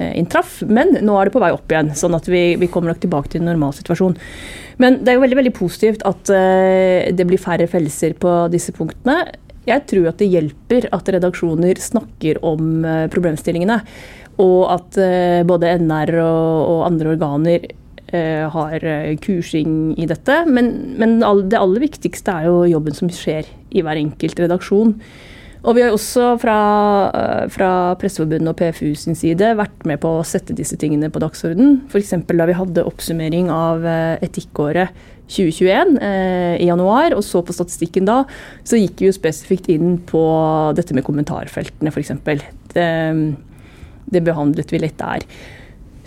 inntraff. 0.00 0.60
Men 0.66 0.94
nå 1.04 1.14
er 1.18 1.28
det 1.28 1.34
på 1.34 1.42
vei 1.42 1.50
opp 1.52 1.70
igjen, 1.70 1.92
sånn 1.98 2.16
at 2.16 2.26
vi, 2.30 2.54
vi 2.58 2.68
kommer 2.72 2.92
nok 2.92 3.02
tilbake 3.02 3.32
til 3.32 3.42
en 3.42 3.50
normalsituasjon. 3.52 4.16
Men 4.80 5.02
det 5.04 5.12
er 5.12 5.18
jo 5.18 5.24
veldig, 5.26 5.38
veldig 5.42 5.54
positivt 5.58 6.04
at 6.08 6.30
det 7.12 7.26
blir 7.28 7.42
færre 7.42 7.66
fellelser 7.68 8.14
på 8.22 8.32
disse 8.54 8.72
punktene. 8.76 9.18
Jeg 9.70 9.86
tror 9.90 10.10
at 10.10 10.20
det 10.20 10.30
hjelper 10.32 10.88
at 10.94 11.10
redaksjoner 11.14 11.80
snakker 11.80 12.40
om 12.46 12.84
eh, 12.84 13.06
problemstillingene. 13.12 13.80
Og 14.40 14.60
at 14.72 14.96
uh, 14.96 15.42
både 15.44 15.74
NR 15.82 16.14
og, 16.22 16.84
andre 16.86 17.10
organer 17.12 17.66
uh, 18.14 18.46
har 18.54 18.86
eh, 18.88 19.18
kursing 19.20 19.98
i 20.00 20.06
dette. 20.08 20.38
Men, 20.48 20.70
men 20.96 21.18
det 21.20 21.58
aller 21.58 21.84
viktigste 21.84 22.38
er 22.38 22.48
jo 22.48 22.62
jobben 22.70 22.96
som 22.96 23.10
skjer 23.12 23.50
i 23.70 23.84
hver 23.84 24.00
enkelt 24.00 24.40
redaksjon. 24.40 24.94
Og 25.60 25.76
vi 25.76 25.84
har 25.84 25.92
også 25.92 26.34
fra, 26.40 26.56
fra 27.52 27.70
Presseforbundet 28.00 28.48
og 28.48 28.56
PFU 28.56 28.94
sin 28.96 29.18
side 29.18 29.52
vært 29.58 29.84
med 29.88 30.00
på 30.00 30.14
å 30.16 30.26
sette 30.26 30.56
disse 30.56 30.78
tingene 30.80 31.10
på 31.12 31.20
dagsorden. 31.20 31.82
F.eks. 31.92 32.14
da 32.30 32.46
vi 32.48 32.56
hadde 32.56 32.86
oppsummering 32.88 33.50
av 33.52 33.84
etikkåret 34.24 34.96
2021 35.30 35.98
eh, 36.02 36.56
i 36.62 36.66
januar, 36.66 37.14
og 37.14 37.22
så 37.24 37.42
på 37.44 37.54
statistikken 37.54 38.08
da, 38.08 38.22
så 38.66 38.78
gikk 38.80 39.00
vi 39.02 39.10
jo 39.10 39.16
spesifikt 39.16 39.70
inn 39.72 39.96
på 40.08 40.22
dette 40.76 40.96
med 40.96 41.06
kommentarfeltene, 41.06 41.92
f.eks. 41.92 42.12
Det, 42.74 42.90
det 44.10 44.24
behandlet 44.26 44.74
vi 44.74 44.82
litt 44.82 44.98
der. 45.00 45.26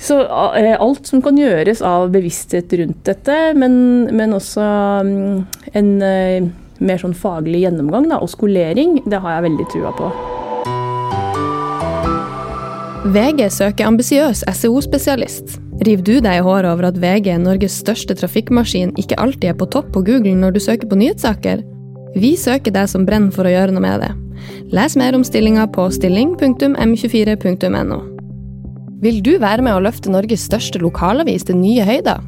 Så 0.03 0.19
eh, 0.59 0.73
alt 0.75 1.07
som 1.07 1.23
kan 1.23 1.39
gjøres 1.39 1.83
av 1.85 2.09
bevissthet 2.13 2.73
rundt 2.81 3.03
dette, 3.07 3.37
men, 3.55 3.75
men 4.11 4.35
også 4.35 4.65
mm, 5.07 5.39
en 5.79 5.93
eh, 6.03 6.51
mer 6.85 7.01
sånn 7.01 7.17
faglig 7.17 7.63
gjennomgang 7.65 8.07
da, 8.11 8.21
og 8.21 8.31
skolering, 8.31 8.99
det 9.09 9.19
har 9.23 9.37
jeg 9.37 9.47
veldig 9.49 9.67
trua 9.73 9.93
på. 9.97 10.13
VG 13.13 13.49
søker 13.51 13.89
ambisiøs 13.89 14.45
SEO-spesialist. 14.47 15.57
River 15.83 16.05
du 16.07 16.13
deg 16.23 16.39
i 16.39 16.43
håret 16.45 16.69
over 16.71 16.87
at 16.87 16.99
VG, 17.01 17.33
Norges 17.43 17.75
største 17.81 18.15
trafikkmaskin, 18.15 18.93
ikke 19.01 19.17
alltid 19.19 19.51
er 19.51 19.57
på 19.59 19.67
topp 19.73 19.89
på 19.95 20.03
Google 20.07 20.37
når 20.39 20.55
du 20.55 20.61
søker 20.63 20.87
på 20.87 20.99
nyhetssaker? 21.01 21.65
Vi 22.15 22.35
søker 22.39 22.71
deg 22.71 22.87
som 22.87 23.03
brenner 23.07 23.33
for 23.35 23.49
å 23.49 23.51
gjøre 23.51 23.75
noe 23.75 23.83
med 23.83 24.05
det. 24.05 24.13
Les 24.71 24.95
mer 24.99 25.17
om 25.17 25.25
stillinga 25.27 25.65
på 25.75 25.89
stilling.m24.no. 25.97 27.99
Vil 29.03 29.19
du 29.25 29.33
være 29.41 29.65
med 29.65 29.75
å 29.75 29.83
løfte 29.83 30.13
Norges 30.13 30.45
største 30.47 30.79
lokalavis 30.79 31.43
til 31.49 31.59
nye 31.59 31.83
høyder? 31.83 32.23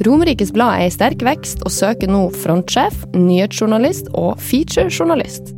Romerikes 0.00 0.52
Blad 0.52 0.80
er 0.80 0.88
i 0.88 0.92
sterk 0.92 1.22
vekst 1.26 1.60
og 1.66 1.72
søker 1.74 2.08
nå 2.10 2.30
frontsjef, 2.42 2.94
nyhetsjournalist 3.12 4.08
og 4.16 4.40
featurejournalist. 4.40 5.52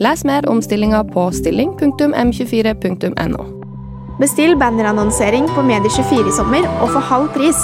Les 0.00 0.24
mer 0.24 0.48
om 0.50 0.62
stillinga 0.64 1.04
på 1.12 1.28
stilling.m24.no. 1.36 3.46
Bestill 4.20 4.56
bannerannonsering 4.58 5.46
på 5.54 5.62
Medie24 5.64 6.28
i 6.28 6.34
sommer 6.34 6.66
og 6.80 6.90
få 6.96 7.00
halv 7.12 7.30
pris. 7.36 7.60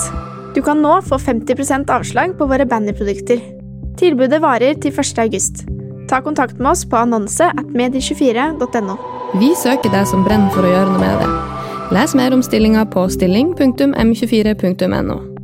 Du 0.57 0.63
kan 0.65 0.81
nå 0.81 1.01
få 1.05 1.19
50% 1.21 1.91
avslag 1.93 2.37
på 2.39 2.47
våre 2.49 2.67
bannerprodukter. 2.69 3.43
Tilbudet 4.01 4.41
varer 4.45 4.75
til 4.81 4.93
1. 4.93 5.19
august. 5.27 5.65
Ta 6.09 6.21
kontakt 6.23 6.61
med 6.61 6.71
oss 6.71 6.87
på 6.87 6.97
annonse 6.97 7.45
at 7.45 7.67
medie24.no. 7.77 8.97
Vi 9.41 9.55
søker 9.59 9.91
deg 9.93 10.07
som 10.09 10.25
brenner 10.25 10.53
for 10.55 10.65
å 10.65 10.71
gjøre 10.71 10.91
noe 10.93 11.03
med 11.03 11.25
det. 11.25 11.31
Les 11.97 12.15
mer 12.19 12.35
om 12.35 12.43
stillinga 12.43 12.85
på 12.93 13.09
stilling.m24.no. 13.17 15.36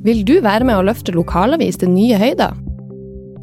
Vil 0.00 0.22
du 0.24 0.38
være 0.40 0.64
med 0.64 0.78
å 0.78 0.84
løfte 0.88 1.12
lokalavis 1.12 1.76
til 1.80 1.90
nye 1.92 2.16
høyder? 2.16 2.54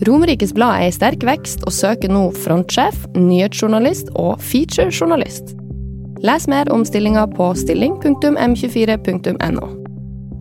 Romerikes 0.08 0.54
Blad 0.58 0.82
er 0.82 0.90
i 0.90 0.96
sterk 0.96 1.22
vekst 1.26 1.62
og 1.68 1.74
søker 1.74 2.10
nå 2.10 2.32
frontsjef, 2.34 3.04
nyhetsjournalist 3.14 4.10
og 4.18 4.42
featurejournalist. 4.42 5.54
Les 6.26 6.48
mer 6.50 6.72
om 6.74 6.86
stillinga 6.86 7.28
på 7.38 7.52
stilling.m24.no. 7.62 9.70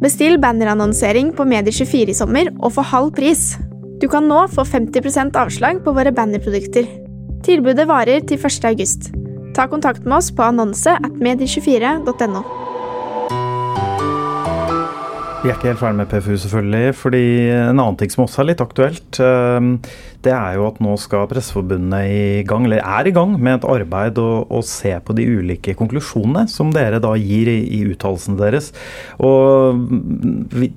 Bestill 0.01 0.41
bannerannonsering 0.41 1.35
på 1.37 1.45
Medie24 1.53 2.13
i 2.13 2.17
sommer 2.17 2.49
og 2.63 2.73
få 2.79 2.83
halv 2.95 3.13
pris. 3.17 3.43
Du 4.01 4.09
kan 4.13 4.29
nå 4.29 4.47
få 4.53 4.65
50% 4.65 5.37
avslag 5.37 5.85
på 5.85 5.93
våre 5.97 6.13
bannerprodukter. 6.17 6.89
Tilbudet 7.45 7.89
varer 7.89 8.25
til 8.25 8.41
1. 8.41 8.65
august. 8.73 9.13
Ta 9.57 9.69
kontakt 9.69 10.09
med 10.09 10.23
oss 10.23 10.33
på 10.33 10.49
annonse 10.49 10.97
at 10.97 11.21
medie24.no. 11.21 12.66
Vi 15.47 15.53
er 15.53 15.61
ikke 15.61 15.69
helt 15.69 15.79
ferdig 15.79 15.99
med 16.01 16.09
PFU, 16.11 16.33
selvfølgelig. 16.43 16.95
fordi 16.99 17.51
En 17.55 17.79
annen 17.79 17.97
ting 17.97 18.11
som 18.11 18.25
også 18.25 18.41
er 18.43 18.47
litt 18.49 18.63
aktuelt, 18.65 19.19
ehm, 19.23 19.69
det 20.27 20.33
er 20.35 20.57
jo 20.57 20.65
at 20.67 20.81
nå 20.83 20.97
skal 20.99 21.29
Presseforbundet 21.31 22.09
i 22.11 22.43
gang, 22.43 22.65
eller 22.67 22.83
er 22.83 23.07
i 23.07 23.13
gang 23.15 23.37
med 23.39 23.61
et 23.61 23.69
arbeid 23.71 24.19
å, 24.19 24.43
å 24.51 24.63
se 24.67 24.91
på 24.99 25.15
de 25.15 25.23
ulike 25.23 25.77
konklusjonene 25.79 26.49
som 26.51 26.73
dere 26.75 26.99
da 26.99 27.13
gir 27.15 27.47
i, 27.47 27.61
i 27.79 27.85
uttalelsene 27.87 28.35
deres. 28.41 28.73
Og 29.23 29.87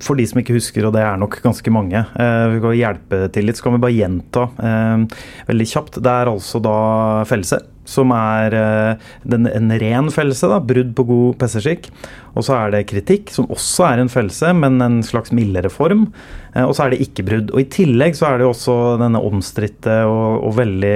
For 0.06 0.14
de 0.14 0.28
som 0.30 0.38
ikke 0.38 0.54
husker, 0.54 0.86
og 0.86 0.94
det 0.94 1.02
er 1.02 1.18
nok 1.18 1.40
ganske 1.42 1.74
mange, 1.74 2.06
eh, 2.06 2.46
vi 2.54 2.62
kan 2.62 2.78
hjelpe 2.78 3.24
til 3.34 3.50
litt, 3.50 3.58
så 3.58 3.66
kan 3.66 3.74
vi 3.74 3.82
bare 3.88 3.98
gjenta 3.98 4.46
eh, 4.54 5.20
veldig 5.50 5.70
kjapt. 5.72 5.98
Det 5.98 6.14
er 6.14 6.30
altså 6.30 6.62
da 6.62 6.78
fellelse 7.26 7.58
som 7.90 8.12
er 8.14 8.54
eh, 8.56 9.10
den, 9.28 9.48
en 9.50 9.72
ren 9.82 10.10
fellelse, 10.14 10.50
brudd 10.66 10.92
på 10.96 11.06
god 11.08 11.38
PC-skikk. 11.40 11.90
Og 12.38 12.46
så 12.46 12.54
er 12.54 12.74
det 12.74 12.86
kritikk, 12.90 13.32
som 13.34 13.48
også 13.50 13.88
er 13.88 14.02
en 14.02 14.12
fellelse, 14.12 14.52
men 14.54 14.78
en 14.84 15.00
slags 15.06 15.32
mildere 15.34 15.70
form. 15.72 16.06
Eh, 16.54 16.62
og 16.62 16.76
så 16.76 16.86
er 16.86 16.94
det 16.94 17.00
ikke-brudd. 17.06 17.50
Og 17.54 17.64
I 17.64 17.68
tillegg 17.72 18.14
så 18.18 18.28
er 18.28 18.38
det 18.38 18.46
jo 18.46 18.52
også 18.54 18.76
denne 19.02 19.22
omstridte 19.26 19.96
og, 20.06 20.46
og, 20.46 20.54
veldig 20.60 20.94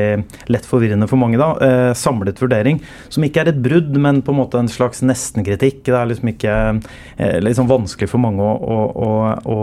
lett 0.55 0.69
forvirrende 0.69 1.09
for 1.11 1.21
mange, 1.21 1.41
da, 1.41 1.51
eh, 1.67 1.91
samlet 1.99 2.43
vurdering, 2.43 2.81
som 3.13 3.27
ikke 3.27 3.45
er 3.45 3.53
et 3.53 3.63
brudd, 3.65 3.93
men 3.99 4.23
på 4.25 4.35
en 4.35 4.41
måte 4.45 4.61
en 4.61 4.71
slags 4.71 5.03
nesten-kritikk. 5.07 5.85
Det 5.89 5.99
er 5.99 6.11
liksom 6.11 6.31
ikke 6.35 6.57
liksom 7.45 7.69
vanskelig 7.71 8.09
for 8.11 8.23
mange 8.23 8.43
å, 8.45 8.75
å, 9.05 9.11
å, 9.51 9.59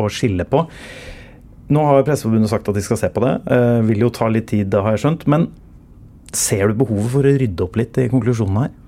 å 0.00 0.06
skille 0.12 0.46
på. 0.48 0.64
Nå 1.74 1.84
har 1.88 2.04
Presseforbundet 2.06 2.50
sagt 2.52 2.68
at 2.68 2.76
de 2.76 2.82
skal 2.84 2.98
se 3.00 3.08
på 3.12 3.22
det. 3.24 3.34
vil 3.88 4.04
jo 4.04 4.10
ta 4.12 4.28
litt 4.28 4.50
tid, 4.50 4.68
det 4.72 4.82
har 4.84 4.94
jeg 4.94 5.04
skjønt. 5.04 5.24
Men 5.32 5.48
Ser 6.34 6.70
du 6.70 6.80
behovet 6.82 7.12
for 7.12 7.26
å 7.26 7.36
rydde 7.38 7.66
opp 7.66 7.78
litt 7.78 8.00
i 8.02 8.10
konklusjonene 8.12 8.66
her? 8.66 8.80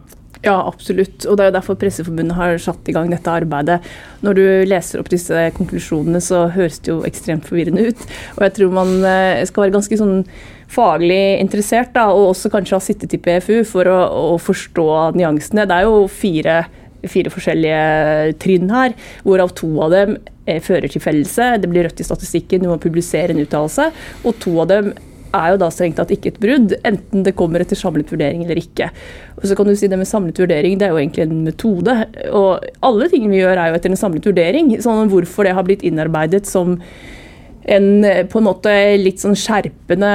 Ja, 0.45 0.57
absolutt. 0.69 1.25
Og 1.25 1.39
det 1.39 1.45
er 1.45 1.51
jo 1.51 1.57
derfor 1.57 1.79
Presseforbundet 1.81 2.37
har 2.37 2.59
satt 2.63 2.89
i 2.91 2.95
gang 2.95 3.09
dette 3.11 3.33
arbeidet. 3.33 3.81
Når 4.23 4.37
du 4.37 4.45
leser 4.69 5.01
opp 5.01 5.09
disse 5.11 5.47
konklusjonene, 5.57 6.21
så 6.23 6.45
høres 6.53 6.79
det 6.85 6.93
jo 6.93 7.01
ekstremt 7.09 7.49
forvirrende 7.49 7.89
ut. 7.89 8.05
Og 8.37 8.45
jeg 8.47 8.55
tror 8.59 8.77
man 8.77 8.93
eh, 9.01 9.43
skal 9.49 9.67
være 9.67 9.77
ganske 9.79 9.99
sånn 9.99 10.21
faglig 10.71 11.39
interessert, 11.41 11.93
da, 11.95 12.09
og 12.13 12.33
også 12.33 12.51
kanskje 12.53 12.77
ha 12.77 12.85
sittet 12.85 13.17
i 13.17 13.21
PFU 13.23 13.63
for 13.69 13.89
å, 13.91 13.99
å 14.35 14.39
forstå 14.43 14.89
nyansene. 15.17 15.67
Det 15.67 15.81
er 15.81 15.89
jo 15.89 16.07
fire, 16.11 16.61
fire 17.07 17.33
forskjellige 17.33 18.39
trinn 18.43 18.71
her, 18.75 18.97
hvorav 19.27 19.55
to 19.57 19.73
av 19.87 19.95
dem 19.95 20.17
eh, 20.45 20.61
fører 20.63 20.91
til 20.93 21.03
fellelse. 21.03 21.55
Det 21.63 21.73
blir 21.73 21.89
rødt 21.89 22.05
i 22.05 22.09
statistikken, 22.09 22.67
du 22.67 22.71
må 22.71 22.81
publisere 22.83 23.35
en 23.35 23.43
uttalelse. 23.43 23.91
Og 24.27 24.37
to 24.43 24.59
av 24.63 24.71
dem 24.75 24.95
er 25.35 25.53
jo 25.53 25.59
da 25.61 25.69
strengt 25.73 25.99
tatt 26.01 26.13
ikke 26.15 26.33
et 26.35 26.41
brudd, 26.43 26.75
enten 26.87 27.25
det 27.27 27.35
kommer 27.39 27.63
etter 27.63 27.79
samlet 27.79 28.11
vurdering 28.13 28.45
eller 28.45 28.61
ikke. 28.61 28.91
Og 29.37 29.49
så 29.49 29.57
kan 29.59 29.69
du 29.69 29.75
si 29.77 29.89
Det 29.91 29.99
med 29.99 30.09
samlet 30.09 30.39
vurdering 30.39 30.79
det 30.79 30.89
er 30.89 30.95
jo 30.95 31.03
egentlig 31.03 31.27
en 31.27 31.45
metode. 31.45 31.99
Og 32.31 32.65
alle 32.87 33.11
ting 33.13 33.29
vi 33.31 33.43
gjør 33.43 33.59
er 33.59 33.71
jo 33.71 33.79
etter 33.79 33.93
en 33.93 34.01
samlet 34.01 34.27
vurdering. 34.27 34.75
sånn 34.83 35.13
Hvorfor 35.13 35.47
det 35.47 35.55
har 35.57 35.67
blitt 35.67 35.85
innarbeidet 35.87 36.47
som 36.47 36.79
en 37.67 38.07
på 38.31 38.39
en 38.39 38.47
måte 38.47 38.73
litt 39.01 39.19
sånn 39.19 39.35
skjerpende 39.35 40.11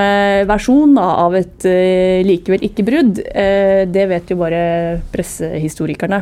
versjon 0.48 0.96
da, 0.96 1.08
av 1.26 1.36
et 1.36 1.66
uh, 1.68 2.22
likevel 2.24 2.64
ikke-brudd, 2.64 3.20
uh, 3.28 3.84
det 3.92 4.06
vet 4.08 4.32
jo 4.32 4.40
bare 4.40 4.62
pressehistorikerne. 5.12 6.22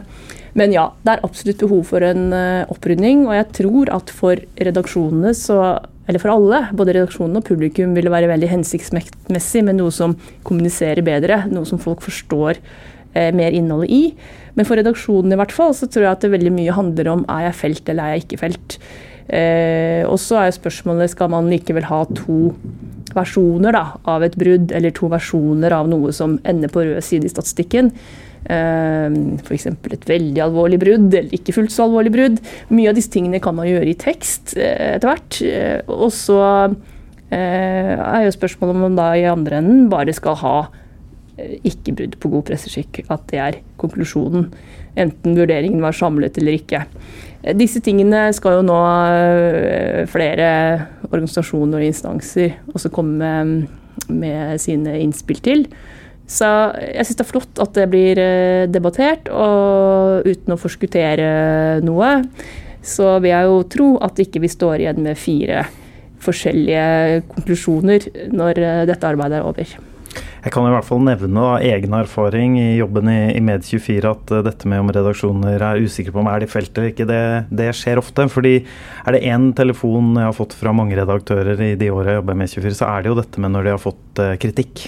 Men 0.58 0.74
ja, 0.74 0.88
det 1.06 1.14
er 1.14 1.26
absolutt 1.28 1.62
behov 1.62 1.86
for 1.92 2.06
en 2.06 2.32
uh, 2.34 2.66
opprydning. 2.74 3.28
Og 3.28 3.36
jeg 3.38 3.50
tror 3.62 3.94
at 4.00 4.14
for 4.14 4.42
redaksjonene 4.58 5.36
så 5.38 5.60
eller 6.10 6.22
for 6.22 6.34
alle, 6.34 6.64
både 6.74 6.96
redaksjonen 6.98 7.38
og 7.38 7.46
publikum, 7.46 7.94
vil 7.94 8.08
det 8.08 8.14
være 8.14 8.32
veldig 8.32 8.48
hensiktsmessig 8.50 9.62
med 9.68 9.78
noe 9.78 9.94
som 9.94 10.16
kommuniserer 10.48 11.06
bedre, 11.06 11.44
noe 11.54 11.70
som 11.70 11.82
folk 11.82 12.02
forstår 12.02 12.58
eh, 12.58 13.30
mer 13.36 13.54
innholdet 13.54 13.94
i. 13.94 14.02
Men 14.58 14.66
for 14.66 14.80
redaksjonen 14.80 15.36
i 15.36 15.38
hvert 15.38 15.54
fall, 15.54 15.76
så 15.78 15.86
tror 15.86 16.08
jeg 16.08 16.16
at 16.16 16.26
det 16.26 16.34
veldig 16.34 16.56
mye 16.56 16.74
handler 16.74 17.12
om 17.14 17.22
er 17.30 17.46
jeg 17.46 17.60
felt 17.60 17.94
eller 17.94 18.08
er 18.08 18.18
jeg 18.18 18.26
ikke 18.26 18.42
felt. 18.42 18.80
Eh, 19.30 20.02
og 20.10 20.18
så 20.18 20.42
er 20.42 20.56
spørsmålet 20.56 21.14
skal 21.14 21.30
man 21.30 21.52
likevel 21.52 21.86
ha 21.92 22.02
to 22.18 22.56
versjoner 23.14 23.78
da, 23.78 23.84
av 24.10 24.26
et 24.26 24.38
brudd, 24.42 24.74
eller 24.74 24.94
to 24.98 25.12
versjoner 25.14 25.78
av 25.78 25.94
noe 25.94 26.14
som 26.16 26.40
ender 26.50 26.74
på 26.74 26.88
rød 26.88 27.06
side 27.06 27.30
i 27.30 27.34
statistikken. 27.36 27.94
Ehm, 28.48 29.36
F.eks. 29.44 29.68
et 29.68 30.08
veldig 30.08 30.42
alvorlig 30.46 30.80
brudd 30.82 31.12
eller 31.12 31.34
ikke 31.36 31.54
fullt 31.56 31.74
så 31.74 31.86
alvorlig 31.88 32.14
brudd. 32.14 32.40
Mye 32.72 32.92
av 32.92 32.98
disse 32.98 33.12
tingene 33.14 33.42
kan 33.44 33.58
man 33.58 33.68
gjøre 33.68 33.92
i 33.92 33.98
tekst 34.00 34.56
eh, 34.58 34.96
etter 34.96 35.12
hvert. 35.12 35.40
Eh, 35.44 35.80
og 35.92 36.10
så 36.16 36.42
eh, 37.30 37.96
er 37.96 38.26
jo 38.26 38.36
spørsmålet 38.36 38.76
om 38.76 38.86
man 38.88 39.00
da 39.00 39.12
i 39.18 39.28
andre 39.30 39.60
enden 39.62 39.90
bare 39.92 40.16
skal 40.16 40.40
ha 40.44 40.60
ikke 41.40 41.94
brudd 41.96 42.16
på 42.20 42.32
god 42.34 42.48
presseskikk. 42.50 43.04
At 43.12 43.28
det 43.32 43.40
er 43.44 43.60
konklusjonen. 43.80 44.50
Enten 45.00 45.38
vurderingen 45.38 45.84
var 45.84 45.96
samlet 45.96 46.40
eller 46.40 46.58
ikke. 46.58 46.82
Disse 47.56 47.80
tingene 47.80 48.26
skal 48.36 48.58
jo 48.58 48.66
nå 48.68 48.80
flere 50.12 50.50
organisasjoner 51.08 51.80
og 51.80 51.88
instanser 51.88 52.58
også 52.74 52.92
komme 52.92 53.16
med, 53.16 53.70
med 54.12 54.60
sine 54.60 54.98
innspill 55.00 55.40
til. 55.46 55.64
Så 56.30 56.48
jeg 56.78 57.08
syns 57.08 57.18
det 57.18 57.26
er 57.26 57.30
flott 57.32 57.62
at 57.64 57.74
det 57.74 57.88
blir 57.90 58.20
debattert, 58.70 59.32
og 59.34 60.28
uten 60.30 60.54
å 60.54 60.60
forskuttere 60.62 61.30
noe, 61.82 62.12
så 62.86 63.16
vil 63.18 63.34
jeg 63.34 63.50
jo 63.50 63.62
tro 63.74 63.88
at 64.06 64.22
ikke 64.22 64.44
vi 64.44 64.52
står 64.52 64.84
igjen 64.84 65.02
med 65.08 65.18
fire 65.20 65.64
forskjellige 66.24 67.22
konklusjoner 67.34 68.10
når 68.36 68.64
eh, 68.64 68.82
dette 68.90 69.08
arbeidet 69.08 69.40
er 69.40 69.48
over. 69.48 69.76
Jeg 70.40 70.54
kan 70.56 70.64
i 70.64 70.72
hvert 70.72 70.88
fall 70.88 71.02
nevne 71.04 71.42
da, 71.44 71.56
egen 71.68 71.96
erfaring 71.98 72.54
i 72.62 72.78
jobben 72.78 73.10
i, 73.12 73.18
i 73.36 73.42
Med24 73.44 74.08
at 74.08 74.32
uh, 74.32 74.42
dette 74.46 74.70
med 74.72 74.80
om 74.80 74.92
redaksjoner 74.96 75.60
er 75.60 75.82
usikre 75.84 76.14
på 76.16 76.22
om 76.22 76.30
er 76.32 76.40
de 76.40 76.48
feltet 76.48 76.80
eller 76.80 76.94
ikke, 76.94 77.08
det, 77.10 77.24
det, 77.52 77.68
skjer 77.76 78.00
ofte. 78.00 78.28
fordi 78.32 78.54
er 78.62 79.16
det 79.16 79.26
én 79.28 79.50
telefon 79.58 80.14
jeg 80.16 80.30
har 80.30 80.38
fått 80.38 80.56
fra 80.56 80.72
mange 80.76 80.96
redaktører 80.96 81.60
i 81.66 81.74
de 81.80 81.90
årene 81.92 82.14
jeg 82.14 82.22
jobber 82.22 82.38
i 82.38 82.40
Med24, 82.40 82.78
så 82.78 82.88
er 82.88 83.04
det 83.04 83.12
jo 83.12 83.18
dette 83.20 83.44
med 83.44 83.52
når 83.52 83.68
de 83.68 83.74
har 83.76 83.84
fått 83.84 84.22
uh, 84.24 84.36
kritikk. 84.40 84.86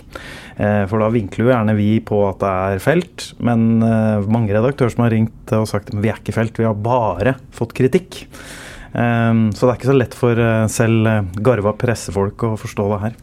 Uh, 0.56 0.88
for 0.88 1.04
da 1.04 1.10
vinkler 1.12 1.44
jo 1.44 1.52
gjerne 1.52 1.76
vi 1.76 1.90
på 2.08 2.22
at 2.30 2.40
det 2.40 2.52
er 2.72 2.84
felt, 2.84 3.28
men 3.44 3.84
mange 4.32 4.56
redaktører 4.56 4.94
som 4.94 5.04
har 5.04 5.12
ringt 5.12 5.52
og 5.58 5.68
sagt 5.68 5.92
at 5.92 6.00
vi 6.00 6.12
er 6.14 6.22
ikke 6.22 6.36
felt, 6.38 6.60
vi 6.62 6.68
har 6.70 6.80
bare 6.80 7.36
fått 7.56 7.76
kritikk. 7.76 8.24
Um, 8.92 9.50
så 9.56 9.68
det 9.68 9.74
er 9.74 9.78
ikke 9.82 9.92
så 9.92 9.98
lett 9.98 10.16
for 10.16 10.42
selv 10.72 11.36
garva 11.44 11.76
pressefolk 11.80 12.48
å 12.48 12.54
forstå 12.60 12.88
det 12.94 13.02
her. 13.04 13.20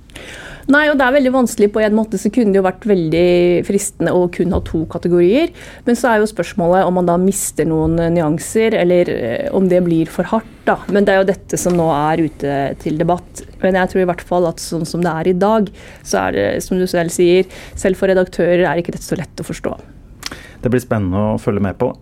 Nei, 0.69 0.85
og 0.91 0.99
det 1.01 1.05
er 1.07 1.15
veldig 1.17 1.33
vanskelig. 1.33 1.71
På 1.73 1.81
en 1.81 1.97
måte 1.97 2.19
så 2.21 2.29
kunne 2.33 2.53
det 2.53 2.61
jo 2.61 2.67
vært 2.67 2.85
veldig 2.89 3.29
fristende 3.65 4.13
å 4.13 4.27
kun 4.33 4.53
ha 4.53 4.61
to 4.67 4.83
kategorier. 4.93 5.53
Men 5.87 5.97
så 5.97 6.11
er 6.11 6.21
jo 6.21 6.29
spørsmålet 6.29 6.85
om 6.85 6.99
man 7.01 7.09
da 7.09 7.17
mister 7.21 7.69
noen 7.69 7.97
eh, 8.03 8.11
nyanser, 8.13 8.77
eller 8.77 9.13
om 9.57 9.69
det 9.71 9.81
blir 9.87 10.13
for 10.13 10.29
hardt. 10.29 10.51
da. 10.69 10.77
Men 10.93 11.07
det 11.09 11.15
er 11.15 11.23
jo 11.23 11.31
dette 11.31 11.61
som 11.61 11.77
nå 11.77 11.89
er 11.95 12.25
ute 12.27 12.57
til 12.83 13.01
debatt. 13.01 13.45
Men 13.63 13.81
jeg 13.81 13.95
tror 13.95 14.05
i 14.05 14.09
hvert 14.11 14.27
fall 14.29 14.49
at 14.51 14.61
sånn 14.61 14.85
som 14.89 15.05
det 15.05 15.15
er 15.15 15.31
i 15.33 15.39
dag, 15.41 15.71
så 16.05 16.27
er 16.27 16.37
det, 16.37 16.49
som 16.67 16.77
du 16.77 16.85
selv 16.91 17.15
sier, 17.15 17.49
selv 17.79 17.97
for 17.97 18.13
redaktører 18.13 18.67
er 18.69 18.83
ikke 18.83 18.93
dette 18.93 19.09
så 19.09 19.17
lett 19.17 19.41
å 19.41 19.49
forstå. 19.49 19.73
Det 20.61 20.71
blir 20.75 20.83
spennende 20.83 21.25
å 21.33 21.41
følge 21.41 21.63
med 21.65 21.79
på. 21.81 21.93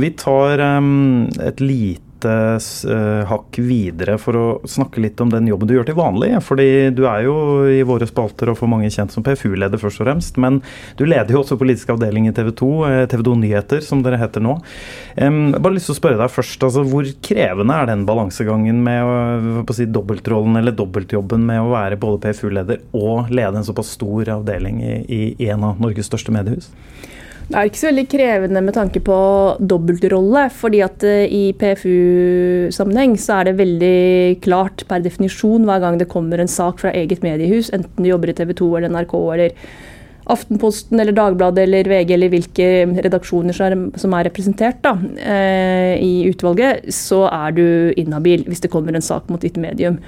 Vi 0.00 0.10
tar 0.16 0.62
um, 0.78 1.26
et 1.42 1.60
lite 1.60 2.13
lite 2.24 2.92
uh, 2.92 3.24
hakk 3.28 3.58
videre 3.58 4.16
for 4.18 4.36
å 4.36 4.44
snakke 4.68 5.02
litt 5.02 5.20
om 5.20 5.30
den 5.30 5.48
jobben 5.48 5.68
du 5.68 5.74
gjør 5.74 5.88
til 5.88 5.98
vanlig. 5.98 6.32
Fordi 6.44 6.90
du 6.94 7.04
er 7.08 7.24
jo 7.26 7.36
i 7.68 7.82
våre 7.86 8.06
spalter 8.08 8.50
og 8.50 8.58
for 8.58 8.70
mange 8.70 8.90
kjent 8.92 9.12
som 9.12 9.24
PFU-leder, 9.24 9.80
først 9.80 10.00
og 10.00 10.08
fremst. 10.08 10.38
Men 10.40 10.60
du 10.98 11.04
leder 11.06 11.34
jo 11.34 11.42
også 11.42 11.58
politisk 11.60 11.94
avdeling 11.94 12.28
i 12.28 12.34
TV 12.34 12.50
2, 12.56 12.70
uh, 12.84 13.04
TV 13.10 13.24
2 13.28 13.36
Nyheter, 13.42 13.84
som 13.84 14.02
dere 14.04 14.20
heter 14.20 14.44
nå. 14.44 14.56
Um, 15.18 15.54
bare 15.58 15.76
lyst 15.76 15.90
til 15.90 15.96
å 15.96 16.00
spørre 16.00 16.20
deg 16.20 16.32
først, 16.32 16.66
altså, 16.66 16.84
Hvor 16.88 17.08
krevende 17.24 17.78
er 17.80 17.90
den 17.90 18.06
balansegangen 18.08 18.82
med 18.84 19.64
å 19.64 19.76
si, 19.76 19.86
dobbeltrollen 19.90 20.58
eller 20.60 20.74
dobbeltjobben 20.76 21.44
med 21.46 21.62
å 21.62 21.72
være 21.74 22.00
både 22.00 22.22
PFU-leder 22.24 22.82
og 22.96 23.32
lede 23.34 23.60
en 23.60 23.66
såpass 23.66 23.94
stor 23.96 24.30
avdeling 24.38 24.80
i, 24.84 24.94
i 25.44 25.50
en 25.52 25.64
av 25.66 25.82
Norges 25.82 26.08
største 26.10 26.34
mediehus? 26.34 26.70
Det 27.44 27.58
er 27.60 27.68
ikke 27.68 27.78
så 27.78 27.88
veldig 27.90 28.04
krevende 28.08 28.60
med 28.64 28.74
tanke 28.74 29.00
på 29.04 29.16
dobbeltrolle. 29.60 30.48
fordi 30.50 30.80
at 30.80 31.04
eh, 31.04 31.28
i 31.28 31.52
PFU-sammenheng 31.52 33.18
så 33.20 33.40
er 33.40 33.44
det 33.44 33.58
veldig 33.58 34.40
klart 34.40 34.86
per 34.88 35.04
definisjon 35.04 35.66
hver 35.68 35.80
gang 35.80 35.98
det 36.00 36.08
kommer 36.08 36.40
en 36.40 36.48
sak 36.48 36.80
fra 36.80 36.92
eget 36.92 37.22
mediehus, 37.22 37.70
enten 37.70 38.02
du 38.02 38.08
jobber 38.08 38.32
i 38.32 38.36
TV 38.38 38.54
2 38.54 38.76
eller 38.76 38.88
NRK 38.88 39.14
eller 39.34 39.50
Aftenposten 40.24 41.00
eller 41.00 41.12
Dagbladet 41.12 41.66
eller 41.66 41.84
VG 41.84 42.14
eller 42.14 42.30
hvilke 42.32 42.68
redaksjoner 43.04 43.52
som 43.52 44.14
er 44.16 44.24
representert 44.24 44.80
da, 44.80 44.94
eh, 45.20 46.00
i 46.00 46.24
utvalget, 46.30 46.88
så 46.88 47.26
er 47.28 47.52
du 47.52 47.66
inhabil 48.00 48.46
hvis 48.48 48.64
det 48.64 48.72
kommer 48.72 48.96
en 48.96 49.04
sak 49.04 49.28
mot 49.28 49.44
ditt 49.44 49.60
medium. 49.60 50.00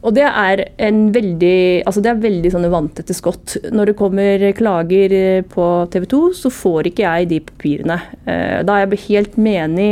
Og 0.00 0.14
det 0.16 0.24
er 0.24 0.62
en 0.80 1.00
veldig 1.12 1.82
altså 1.84 2.00
det 2.00 2.10
er 2.12 2.22
veldig 2.22 2.52
sånne 2.54 2.72
vanntette 2.72 3.16
skott. 3.16 3.58
Når 3.68 3.90
det 3.90 3.96
kommer 3.98 4.44
klager 4.56 5.12
eh, 5.16 5.42
på 5.44 5.66
TV 5.92 6.06
2, 6.08 6.20
så 6.38 6.52
får 6.54 6.88
ikke 6.90 7.04
jeg 7.04 7.30
de 7.34 7.40
papirene. 7.50 7.98
Eh, 8.24 8.60
da 8.64 8.78
er 8.78 8.86
jeg 8.86 9.02
helt 9.10 9.36
menig 9.40 9.90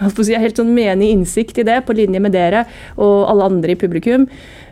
jeg 0.20 0.44
helt 0.44 0.60
sånn 0.60 0.74
menig 0.76 1.12
innsikt 1.14 1.60
i 1.60 1.66
det, 1.66 1.80
på 1.86 1.96
linje 1.96 2.20
med 2.20 2.36
dere 2.36 2.66
og 3.00 3.30
alle 3.32 3.48
andre 3.48 3.74
i 3.74 3.80
publikum. 3.80 4.28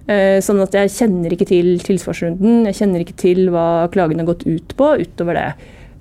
Eh, 0.08 0.38
sånn 0.44 0.60
at 0.64 0.76
jeg 0.76 0.92
kjenner 0.94 1.32
ikke 1.32 1.48
til 1.48 1.74
tilsvarsrunden, 1.84 2.68
jeg 2.68 2.78
kjenner 2.82 3.04
ikke 3.04 3.18
til 3.20 3.48
hva 3.52 3.88
klagen 3.92 4.20
har 4.20 4.28
gått 4.28 4.46
ut 4.48 4.76
på, 4.76 4.94
utover 5.00 5.36
det 5.36 5.50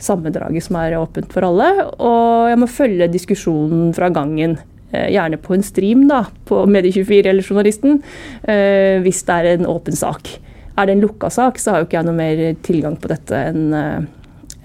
sammendraget 0.04 0.68
som 0.68 0.78
er 0.80 1.00
åpent 1.00 1.32
for 1.34 1.48
alle. 1.48 1.72
Og 1.98 2.52
jeg 2.52 2.60
må 2.62 2.70
følge 2.72 3.12
diskusjonen 3.12 3.94
fra 3.98 4.12
gangen. 4.14 4.58
Eh, 4.98 5.12
gjerne 5.14 5.38
på 5.38 5.56
en 5.56 5.64
stream 5.64 6.06
da, 6.10 6.26
på 6.46 6.66
Medie24 6.66 7.30
eller 7.30 7.46
Journalisten, 7.46 8.02
eh, 8.44 8.98
hvis 9.04 9.24
det 9.28 9.40
er 9.40 9.54
en 9.54 9.70
åpen 9.70 9.96
sak. 9.96 10.30
Er 10.78 10.86
det 10.86 10.98
en 10.98 11.06
lukka 11.06 11.30
sak, 11.34 11.58
så 11.60 11.74
har 11.74 11.82
jo 11.82 11.88
ikke 11.90 12.00
jeg 12.00 12.08
noe 12.08 12.18
mer 12.18 12.44
tilgang 12.66 12.98
på 13.02 13.10
dette 13.12 13.48
enn 13.50 13.74
eh, 13.74 14.06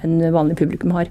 en 0.02 0.18
vanlig 0.34 0.56
publikum 0.58 0.90
har. 0.96 1.06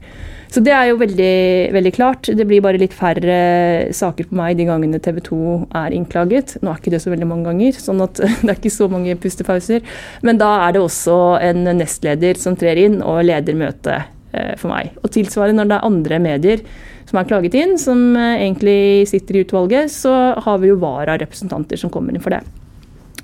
Så 0.51 0.59
det 0.59 0.73
er 0.75 0.89
jo 0.89 0.97
veldig, 0.99 1.71
veldig, 1.71 1.91
klart. 1.95 2.27
Det 2.35 2.43
blir 2.43 2.59
bare 2.63 2.79
litt 2.81 2.91
færre 2.91 3.87
saker 3.95 4.27
på 4.27 4.35
meg 4.35 4.57
de 4.59 4.65
gangene 4.67 4.99
TV 4.99 5.21
2 5.23 5.37
er 5.79 5.95
innklaget. 5.95 6.57
Nå 6.59 6.73
er 6.73 6.81
ikke 6.81 6.91
det 6.91 6.99
så 6.99 7.13
veldig 7.13 7.29
mange 7.29 7.47
ganger, 7.47 7.77
sånn 7.79 8.03
at 8.03 8.19
det 8.43 8.49
er 8.49 8.57
ikke 8.57 8.73
så 8.73 8.89
mange 8.91 9.15
pustepauser. 9.15 9.85
Men 10.27 10.41
da 10.41 10.57
er 10.65 10.75
det 10.75 10.83
også 10.83 11.21
en 11.39 11.63
nestleder 11.79 12.41
som 12.41 12.59
trer 12.59 12.83
inn 12.83 12.99
og 12.99 13.23
leder 13.29 13.55
møtet 13.55 14.11
for 14.57 14.71
meg. 14.71 14.93
Og 15.03 15.11
tilsvarende 15.11 15.59
når 15.59 15.69
det 15.69 15.77
er 15.77 15.87
andre 15.91 16.19
medier 16.23 16.65
som 17.11 17.19
er 17.19 17.27
klaget 17.27 17.55
inn, 17.59 17.77
som 17.81 18.15
eh, 18.15 18.39
egentlig 18.45 19.07
sitter 19.11 19.37
i 19.37 19.45
utvalget, 19.45 19.91
så 19.91 20.15
har 20.39 20.59
vi 20.61 20.71
jo 20.71 20.79
vararepresentanter 20.81 21.79
som 21.79 21.91
kommer 21.93 22.15
inn 22.15 22.23
for 22.23 22.33
det. 22.33 22.43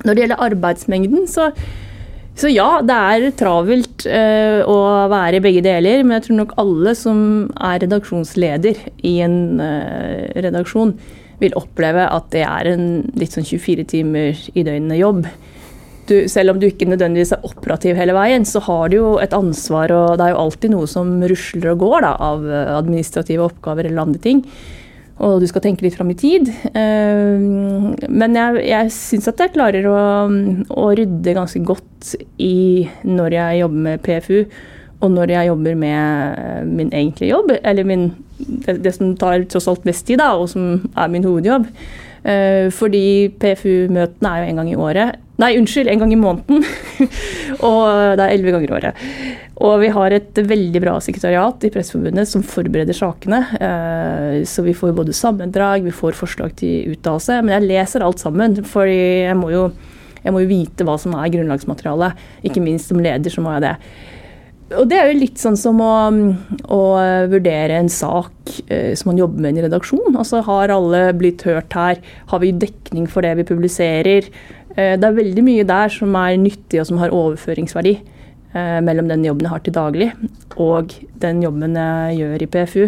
Når 0.04 0.14
det 0.14 0.24
gjelder 0.24 0.44
arbeidsmengden, 0.44 1.28
så, 1.32 1.50
så 2.38 2.52
ja, 2.52 2.68
det 2.86 2.98
er 3.12 3.30
travelt 3.40 4.06
uh, 4.06 4.62
å 4.70 4.76
være 5.10 5.40
i 5.40 5.44
begge 5.44 5.64
deler. 5.66 6.04
Men 6.04 6.20
jeg 6.20 6.28
tror 6.28 6.40
nok 6.44 6.54
alle 6.62 6.94
som 7.00 7.20
er 7.56 7.82
redaksjonsleder 7.82 8.84
i 9.10 9.16
en 9.26 9.40
redaksjon, 10.38 10.94
vil 11.42 11.58
oppleve 11.58 12.06
at 12.10 12.30
det 12.34 12.44
er 12.46 12.70
en 12.72 12.86
litt 13.18 13.34
sånn 13.34 13.46
24 13.46 13.88
timer 13.90 14.38
i 14.54 14.64
døgnet 14.66 15.02
jobb 15.02 15.26
du, 16.10 16.16
selv 16.32 16.54
om 16.54 16.60
du 16.62 16.68
ikke 16.70 16.88
nødvendigvis 16.90 17.34
er 17.36 17.46
operativ 17.48 17.98
hele 18.00 18.16
veien, 18.18 18.46
så 18.48 18.62
har 18.66 18.90
du 18.92 18.98
jo 18.98 19.12
et 19.22 19.36
ansvar, 19.36 19.92
og 19.94 20.18
det 20.18 20.28
er 20.28 20.34
jo 20.34 20.42
alltid 20.46 20.74
noe 20.74 20.90
som 20.90 21.14
rusler 21.30 21.72
og 21.74 21.84
går 21.84 22.04
da, 22.06 22.16
av 22.30 22.48
eh, 22.48 22.74
administrative 22.78 23.48
oppgaver 23.50 23.90
eller 23.90 24.06
andre 24.06 24.22
ting. 24.24 24.44
Og 25.18 25.42
du 25.42 25.48
skal 25.50 25.64
tenke 25.66 25.82
litt 25.82 25.98
fram 25.98 26.12
i 26.14 26.18
tid. 26.18 26.50
Eh, 26.78 27.46
men 28.08 28.38
jeg, 28.38 28.64
jeg 28.70 28.94
syns 28.94 29.30
at 29.32 29.42
jeg 29.42 29.56
klarer 29.56 29.90
å, 29.90 30.00
å, 30.70 30.88
rydde 30.98 31.38
ganske 31.38 31.62
godt 31.66 32.16
i 32.44 32.88
når 33.08 33.38
jeg 33.40 33.62
jobber 33.64 33.86
med 33.90 34.04
PFU, 34.06 34.42
og 34.98 35.14
når 35.14 35.36
jeg 35.36 35.50
jobber 35.52 35.78
med 35.78 36.68
min 36.74 36.90
egentlige 36.90 37.34
jobb, 37.36 37.54
eller 37.62 37.86
min, 37.86 38.10
det, 38.38 38.80
det 38.86 38.94
som 38.96 39.14
tar 39.20 39.46
tross 39.50 39.70
alt 39.70 39.86
mest 39.86 40.08
tid, 40.08 40.22
da, 40.22 40.34
og 40.38 40.50
som 40.54 40.90
er 40.98 41.12
min 41.14 41.26
hovedjobb. 41.26 41.70
Eh, 42.28 42.68
fordi 42.74 43.30
PFU-møtene 43.40 44.32
er 44.32 44.44
jo 44.44 44.52
en 44.52 44.62
gang 44.62 44.72
i 44.72 44.80
året. 44.88 45.24
Nei, 45.38 45.52
unnskyld, 45.60 45.90
en 45.92 46.02
gang 46.02 46.14
i 46.14 46.18
måneden. 46.18 46.64
og 47.68 47.82
det 48.18 48.24
er 48.24 48.32
elleve 48.32 48.56
ganger 48.56 48.72
i 48.72 48.78
året. 48.80 49.04
Og 49.62 49.76
vi 49.84 49.92
har 49.94 50.14
et 50.14 50.42
veldig 50.50 50.82
bra 50.82 50.96
sekretariat 51.02 51.66
i 51.66 51.72
Presseforbundet 51.74 52.30
som 52.30 52.46
forbereder 52.46 52.98
sakene. 52.98 53.44
Eh, 53.62 54.40
så 54.50 54.66
vi 54.66 54.74
får 54.78 54.96
både 54.98 55.14
sammendrag, 55.18 55.86
vi 55.86 55.94
får 55.94 56.18
forslag 56.18 56.58
til 56.58 56.94
uttalelse. 56.96 57.40
Men 57.44 57.54
jeg 57.56 57.70
leser 57.70 58.06
alt 58.06 58.22
sammen, 58.22 58.60
for 58.66 58.90
jeg 58.90 59.38
må 59.38 59.54
jo, 59.54 59.70
jeg 60.24 60.34
må 60.34 60.42
jo 60.42 60.52
vite 60.52 60.86
hva 60.86 60.98
som 61.02 61.14
er 61.18 61.34
grunnlagsmaterialet. 61.34 62.28
Ikke 62.50 62.66
minst 62.66 62.90
som 62.90 63.02
leder 63.02 63.34
så 63.34 63.46
må 63.46 63.54
jeg 63.58 63.68
det. 63.70 63.76
Og 64.76 64.90
det 64.90 64.98
er 65.00 65.08
jo 65.08 65.20
litt 65.22 65.40
sånn 65.40 65.56
som 65.56 65.78
å, 65.80 65.94
å 66.76 66.82
vurdere 67.32 67.78
en 67.80 67.88
sak 67.94 68.58
eh, 68.68 68.92
som 69.00 69.14
man 69.14 69.22
jobber 69.22 69.46
med 69.46 69.54
i 69.54 69.62
en 69.62 69.70
redaksjon. 69.70 70.18
Altså 70.18 70.42
har 70.50 70.74
alle 70.74 71.06
blitt 71.16 71.46
hørt 71.48 71.78
her? 71.78 72.02
Har 72.34 72.42
vi 72.44 72.52
dekning 72.52 73.06
for 73.08 73.24
det 73.24 73.38
vi 73.40 73.48
publiserer? 73.48 74.28
Eh, 74.78 74.94
det 75.00 75.10
er 75.10 75.18
veldig 75.18 75.44
mye 75.46 75.66
der 75.68 75.94
som 75.94 76.16
er 76.20 76.38
nyttig 76.40 76.82
og 76.82 76.90
som 76.92 77.02
har 77.02 77.16
overføringsverdi 77.16 77.96
eh, 77.98 78.80
mellom 78.86 79.10
den 79.10 79.26
jobben 79.26 79.48
jeg 79.48 79.56
har 79.56 79.64
til 79.66 79.78
daglig 79.78 80.12
og 80.58 80.94
den 81.22 81.42
jobben 81.46 81.78
jeg 81.78 82.20
gjør 82.22 82.44
i 82.44 82.50
PFU. 82.54 82.84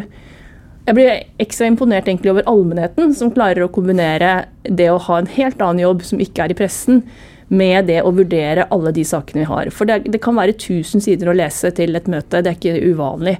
Jeg 0.89 0.97
blir 0.97 1.09
ekstra 1.41 1.67
imponert 1.69 2.07
over 2.09 2.47
allmennheten, 2.49 3.11
som 3.13 3.29
klarer 3.33 3.61
å 3.61 3.73
kombinere 3.73 4.47
det 4.63 4.87
å 4.89 5.01
ha 5.05 5.19
en 5.19 5.29
helt 5.29 5.59
annen 5.61 5.83
jobb 5.83 6.05
som 6.07 6.21
ikke 6.23 6.47
er 6.47 6.53
i 6.53 6.57
pressen, 6.57 7.03
med 7.49 7.87
det 7.89 7.99
å 8.05 8.13
vurdere 8.13 8.67
alle 8.73 8.93
de 8.93 9.03
sakene 9.05 9.43
vi 9.43 9.49
har. 9.49 9.69
For 9.73 9.89
det, 9.89 10.03
det 10.13 10.21
kan 10.21 10.37
være 10.37 10.55
1000 10.55 11.01
sider 11.05 11.29
å 11.29 11.37
lese 11.37 11.71
til 11.77 11.97
et 11.97 12.09
møte, 12.09 12.41
det 12.45 12.51
er 12.51 12.57
ikke 12.57 12.91
uvanlig. 12.93 13.35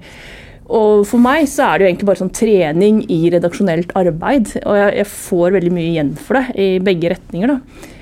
Og 0.69 1.05
for 1.09 1.21
meg 1.21 1.47
så 1.49 1.65
er 1.65 1.77
det 1.77 1.85
jo 1.85 1.89
egentlig 1.89 2.09
bare 2.09 2.21
sånn 2.21 2.33
trening 2.37 2.99
i 3.09 3.19
redaksjonelt 3.33 3.93
arbeid. 3.97 4.53
Og 4.61 4.77
jeg, 4.77 4.91
jeg 4.99 5.09
får 5.13 5.55
veldig 5.57 5.73
mye 5.73 5.89
igjen 5.93 6.11
for 6.21 6.37
det 6.37 6.45
i 6.61 6.67
begge 6.85 7.15
retninger. 7.15 7.55
da. 7.55 7.95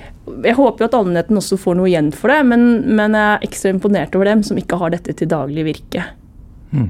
Jeg 0.43 0.57
håper 0.57 0.83
jo 0.83 0.89
at 0.89 0.95
allmennheten 0.99 1.39
også 1.39 1.59
får 1.61 1.77
noe 1.79 1.89
igjen 1.89 2.11
for 2.15 2.33
det, 2.33 2.39
men, 2.49 2.67
men 2.97 3.17
jeg 3.17 3.33
er 3.33 3.49
ekstra 3.49 3.73
imponert 3.73 4.15
over 4.17 4.31
dem 4.31 4.45
som 4.45 4.59
ikke 4.59 4.79
har 4.81 4.95
dette 4.95 5.15
til 5.17 5.29
daglig 5.31 5.67
virke. 5.67 6.05
Mm. 6.71 6.89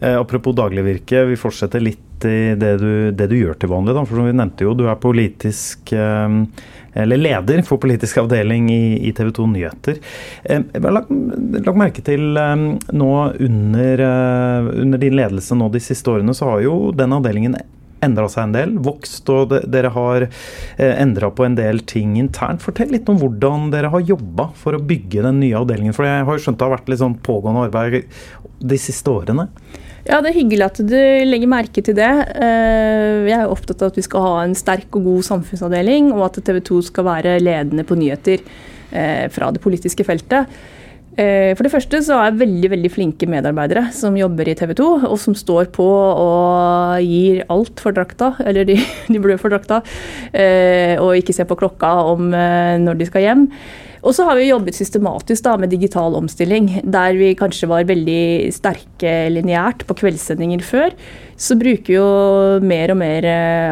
Eh, 0.00 0.16
apropos 0.18 0.56
dagligvirke, 0.58 1.24
vi 1.30 1.38
fortsetter 1.38 1.82
litt 1.82 2.00
i 2.24 2.54
det 2.58 2.76
du, 2.80 2.92
det 3.12 3.28
du 3.30 3.36
gjør 3.36 3.58
til 3.60 3.70
vanlig. 3.70 3.94
Da, 3.94 4.04
for 4.06 4.18
som 4.18 4.26
vi 4.28 4.34
nevnte 4.34 4.66
jo, 4.66 4.72
Du 4.78 4.86
er 4.88 4.98
politisk 5.00 5.92
eh, 5.92 6.40
eller 6.94 7.16
leder 7.16 7.62
for 7.66 7.82
politisk 7.82 8.18
avdeling 8.22 8.70
i, 8.72 9.08
i 9.08 9.12
TV 9.12 9.30
2 9.34 9.46
Nyheter. 9.50 9.98
Eh, 10.44 10.62
jeg 10.72 10.82
har 10.82 10.94
lagt, 10.94 11.10
merke 11.78 12.04
til 12.06 12.38
eh, 12.38 12.66
nå 12.94 13.12
under, 13.48 14.04
eh, 14.08 14.72
under 14.84 15.02
din 15.02 15.18
ledelse 15.18 15.58
nå 15.58 15.68
de 15.74 15.82
siste 15.82 16.10
årene, 16.10 16.34
så 16.34 16.52
har 16.52 16.64
jo 16.66 16.76
den 16.96 17.16
avdelingen 17.16 17.58
endra 18.04 18.28
seg 18.30 18.48
en 18.48 18.56
del, 18.56 18.74
vokst, 18.84 19.28
og 19.32 19.50
de, 19.52 19.62
dere 19.70 19.92
har 19.94 20.26
eh, 20.26 20.94
endra 20.94 21.30
på 21.34 21.46
en 21.46 21.56
del 21.58 21.82
ting 21.88 22.18
internt. 22.20 22.62
Fortell 22.64 22.92
litt 22.94 23.08
om 23.10 23.18
hvordan 23.20 23.70
dere 23.74 23.92
har 23.92 24.04
jobba 24.04 24.50
for 24.58 24.76
å 24.76 24.82
bygge 24.82 25.24
den 25.26 25.40
nye 25.42 25.58
avdelingen. 25.60 25.96
For 25.96 26.08
jeg 26.08 26.28
har 26.28 26.44
skjønt 26.44 26.60
det 26.60 26.68
har 26.68 26.76
vært 26.76 26.92
litt 26.92 27.02
sånn 27.02 27.18
pågående 27.24 27.66
arbeid 27.68 28.04
de 28.64 28.78
siste 28.80 29.10
årene. 29.10 29.48
Ja, 30.04 30.20
Det 30.20 30.34
er 30.34 30.36
hyggelig 30.36 30.66
at 30.66 30.78
du 30.84 31.00
legger 31.24 31.48
merke 31.48 31.82
til 31.84 31.96
det. 31.96 32.12
Eh, 32.36 33.24
jeg 33.30 33.38
er 33.38 33.48
opptatt 33.48 33.80
av 33.80 33.92
at 33.92 33.98
vi 33.98 34.04
skal 34.04 34.24
ha 34.26 34.34
en 34.42 34.56
sterk 34.58 34.92
og 34.98 35.08
god 35.08 35.24
samfunnsavdeling, 35.30 36.12
og 36.12 36.26
at 36.28 36.40
TV 36.44 36.60
2 36.60 36.82
skal 36.90 37.08
være 37.08 37.38
ledende 37.40 37.86
på 37.88 37.96
nyheter 37.96 38.44
eh, 38.92 39.26
fra 39.32 39.48
det 39.54 39.62
politiske 39.64 40.04
feltet. 40.04 40.52
Eh, 41.14 41.52
for 41.54 41.62
det 41.62 41.70
første 41.70 42.00
så 42.02 42.16
er 42.24 42.38
veldig 42.40 42.72
veldig 42.72 42.90
flinke 42.90 43.28
medarbeidere 43.30 43.86
som 43.94 44.16
jobber 44.18 44.48
i 44.50 44.56
TV 44.58 44.72
2, 44.80 44.88
og 45.06 45.14
som 45.22 45.36
står 45.38 45.70
på 45.74 45.86
og 45.86 46.98
gir 47.06 47.44
alt 47.54 47.82
for 47.82 47.94
drakta, 47.94 48.32
eller 48.42 48.66
de, 48.66 48.80
de 49.12 49.22
blør 49.22 49.38
for 49.38 49.54
drakta, 49.54 49.80
eh, 50.34 50.98
og 50.98 51.14
ikke 51.20 51.36
ser 51.36 51.46
på 51.50 51.58
klokka 51.60 51.94
om 52.10 52.34
eh, 52.34 52.76
når 52.82 52.98
de 52.98 53.10
skal 53.10 53.28
hjem. 53.28 53.48
Og 54.04 54.12
så 54.12 54.26
har 54.28 54.36
vi 54.36 54.50
jobbet 54.50 54.76
systematisk 54.76 55.46
da, 55.46 55.54
med 55.56 55.70
digital 55.72 56.18
omstilling, 56.18 56.66
der 56.82 57.14
vi 57.16 57.30
kanskje 57.38 57.70
var 57.70 57.86
veldig 57.88 58.50
sterke 58.52 59.14
lineært 59.32 59.86
på 59.88 59.96
kveldssendinger 59.96 60.60
før. 60.66 60.92
Så 61.40 61.56
bruker 61.56 61.88
vi 61.88 61.96
jo 61.96 62.08
mer 62.60 62.92
og 62.92 62.98
mer 63.00 63.24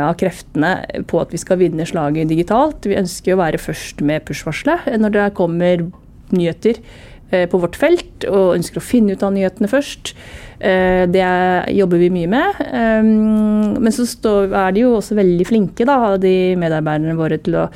av 0.07 0.15
kreftene 0.23 1.03
på 1.11 1.21
at 1.21 1.37
vi 1.37 1.43
skal 1.43 1.61
vinne 1.61 1.85
slaget 1.85 2.33
digitalt. 2.33 2.89
Vi 2.89 2.97
ønsker 2.97 3.37
å 3.37 3.43
være 3.43 3.61
først 3.61 4.01
med 4.01 4.25
push-varselet 4.25 4.89
når 5.05 5.19
det 5.19 5.29
kommer 5.37 5.85
nyheter 6.33 6.81
på 7.33 7.59
vårt 7.63 7.79
felt 7.81 8.27
og 8.29 8.57
ønsker 8.59 8.81
å 8.81 8.85
finne 8.85 9.17
ut 9.17 9.23
av 9.25 9.33
nyhetene 9.33 9.71
først. 9.71 10.13
Eh, 10.63 11.09
det 11.11 11.27
jobber 11.75 11.99
vi 11.99 12.11
mye 12.15 12.31
med. 12.31 12.61
Eh, 12.63 13.03
men 13.03 13.95
så 13.95 14.07
er 14.47 14.75
de 14.75 14.85
jo 14.85 14.95
også 14.99 15.19
veldig 15.19 15.47
flinke, 15.49 15.87
da, 15.89 16.15
de 16.23 16.55
medarbeiderne 16.61 17.19
våre, 17.19 17.41
til 17.43 17.59
å 17.59 17.67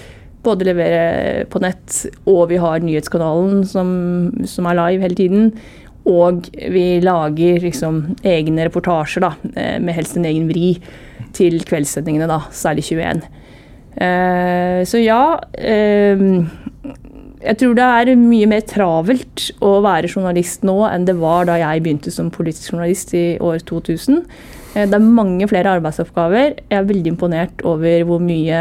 både 0.47 0.69
levere 0.69 1.47
på 1.51 1.59
nett, 1.65 2.05
og 2.31 2.45
vi 2.53 2.61
har 2.63 2.85
nyhetskanalen 2.85 3.65
som, 3.67 3.89
som 4.47 4.69
er 4.71 4.79
live 4.79 5.03
hele 5.03 5.19
tiden. 5.19 5.51
Og 6.07 6.47
vi 6.55 7.01
lager 7.03 7.65
liksom 7.65 8.05
egne 8.23 8.69
reportasjer, 8.69 9.27
da, 9.27 9.33
med 9.83 9.97
helst 9.97 10.15
en 10.21 10.29
egen 10.29 10.47
vri, 10.47 10.77
til 11.35 11.59
kveldssendingene, 11.67 12.29
da, 12.31 12.45
særlig 12.55 12.87
21. 12.87 13.27
Så 14.87 15.01
ja 15.03 15.21
jeg 17.43 17.59
tror 17.61 17.75
det 17.77 17.85
er 17.85 18.19
mye 18.19 18.49
mer 18.49 18.63
travelt 18.69 19.51
å 19.65 19.77
være 19.85 20.09
journalist 20.09 20.65
nå 20.67 20.79
enn 20.89 21.05
det 21.09 21.17
var 21.21 21.49
da 21.49 21.59
jeg 21.61 21.83
begynte 21.85 22.13
som 22.15 22.31
politisk 22.33 22.73
journalist 22.73 23.13
i 23.17 23.27
år 23.45 23.61
2000. 23.69 24.23
Eh, 24.75 24.87
det 24.89 24.97
er 24.97 25.05
mange 25.05 25.49
flere 25.51 25.77
arbeidsoppgaver. 25.77 26.57
Jeg 26.65 26.79
er 26.79 26.89
veldig 26.89 27.13
imponert 27.13 27.65
over 27.69 28.07
hvor 28.09 28.23
mye 28.25 28.61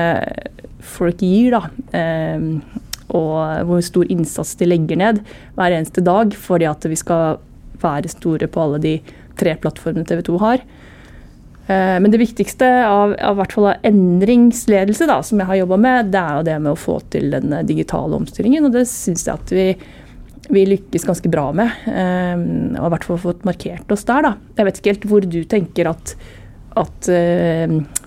folk 0.85 1.23
gir, 1.23 1.55
da. 1.55 1.63
Eh, 1.95 2.81
og 3.15 3.67
hvor 3.69 3.83
stor 3.85 4.09
innsats 4.11 4.55
de 4.59 4.67
legger 4.67 4.97
ned 4.97 5.19
hver 5.55 5.75
eneste 5.75 6.01
dag 6.03 6.33
fordi 6.33 6.65
at 6.65 6.87
vi 6.89 6.97
skal 6.97 7.37
være 7.81 8.09
store 8.09 8.49
på 8.49 8.63
alle 8.63 8.79
de 8.81 8.95
tre 9.37 9.53
plattformene 9.61 10.07
TV 10.09 10.23
2 10.25 10.39
har. 10.41 10.63
Eh, 11.67 11.97
men 11.99 12.11
det 12.11 12.21
viktigste 12.21 12.67
av, 12.87 13.15
av, 13.19 13.41
av 13.41 13.69
endringsledelse 13.83 15.07
da, 15.09 15.19
som 15.25 15.41
jeg 15.41 15.49
har 15.49 15.61
jobba 15.63 15.79
med, 15.81 16.11
det 16.13 16.21
er 16.21 16.39
jo 16.39 16.47
det 16.49 16.57
med 16.61 16.73
å 16.73 16.79
få 16.79 16.99
til 17.13 17.33
den 17.33 17.55
digitale 17.67 18.17
omstillingen. 18.19 18.67
Og 18.67 18.75
det 18.75 18.85
syns 18.91 19.25
jeg 19.25 19.33
at 19.33 19.53
vi, 19.55 19.67
vi, 20.49 20.67
lykkes 20.75 21.07
ganske 21.09 21.31
bra 21.33 21.47
med. 21.57 21.73
Um, 21.87 22.45
og 22.77 22.89
i 22.89 22.93
hvert 22.95 23.09
fall 23.09 23.23
fått 23.23 23.47
markert 23.47 23.95
oss 23.95 24.05
der. 24.07 24.29
Da. 24.29 24.35
Jeg 24.59 24.69
vet 24.69 24.81
ikke 24.81 24.93
helt 24.93 25.09
hvor 25.09 25.25
du 25.25 25.41
tenker 25.49 25.89
at, 25.93 26.15
at 26.75 27.09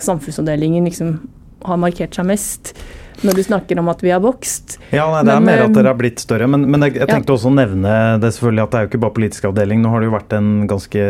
samfunnsavdelingen 0.05 0.87
liksom 0.87 1.17
har 1.67 1.79
markert 1.81 2.15
seg 2.15 2.29
mest 2.29 2.75
når 3.27 3.39
du 3.39 3.43
snakker 3.43 3.81
om 3.81 3.91
at 3.91 4.03
vi 4.05 4.13
har 4.13 4.23
vokst. 4.23 4.79
Ja, 4.95 5.09
nei, 5.11 5.25
Det 5.27 5.35
er 5.35 5.43
men, 5.43 5.49
mer 5.49 5.65
at 5.67 5.75
dere 5.77 5.93
har 5.93 5.99
blitt 5.99 6.23
større. 6.23 6.49
Men, 6.51 6.67
men 6.71 6.87
jeg, 6.87 6.97
jeg, 7.01 7.09
tenkte 7.11 7.35
ja. 7.35 7.39
også 7.39 7.51
å 7.51 7.57
nevne 7.57 7.95
det 8.23 8.33
selvfølgelig 8.37 8.65
at 8.65 8.71
det 8.71 8.79
er 8.79 8.87
jo 8.87 8.91
ikke 8.93 9.03
bare 9.05 9.17
politisk 9.19 9.49
avdeling. 9.51 9.83
Nå 9.83 9.93
har 9.93 10.03
det 10.03 10.11
jo 10.11 10.15
vært 10.15 10.37
en 10.39 10.51
ganske 10.71 11.05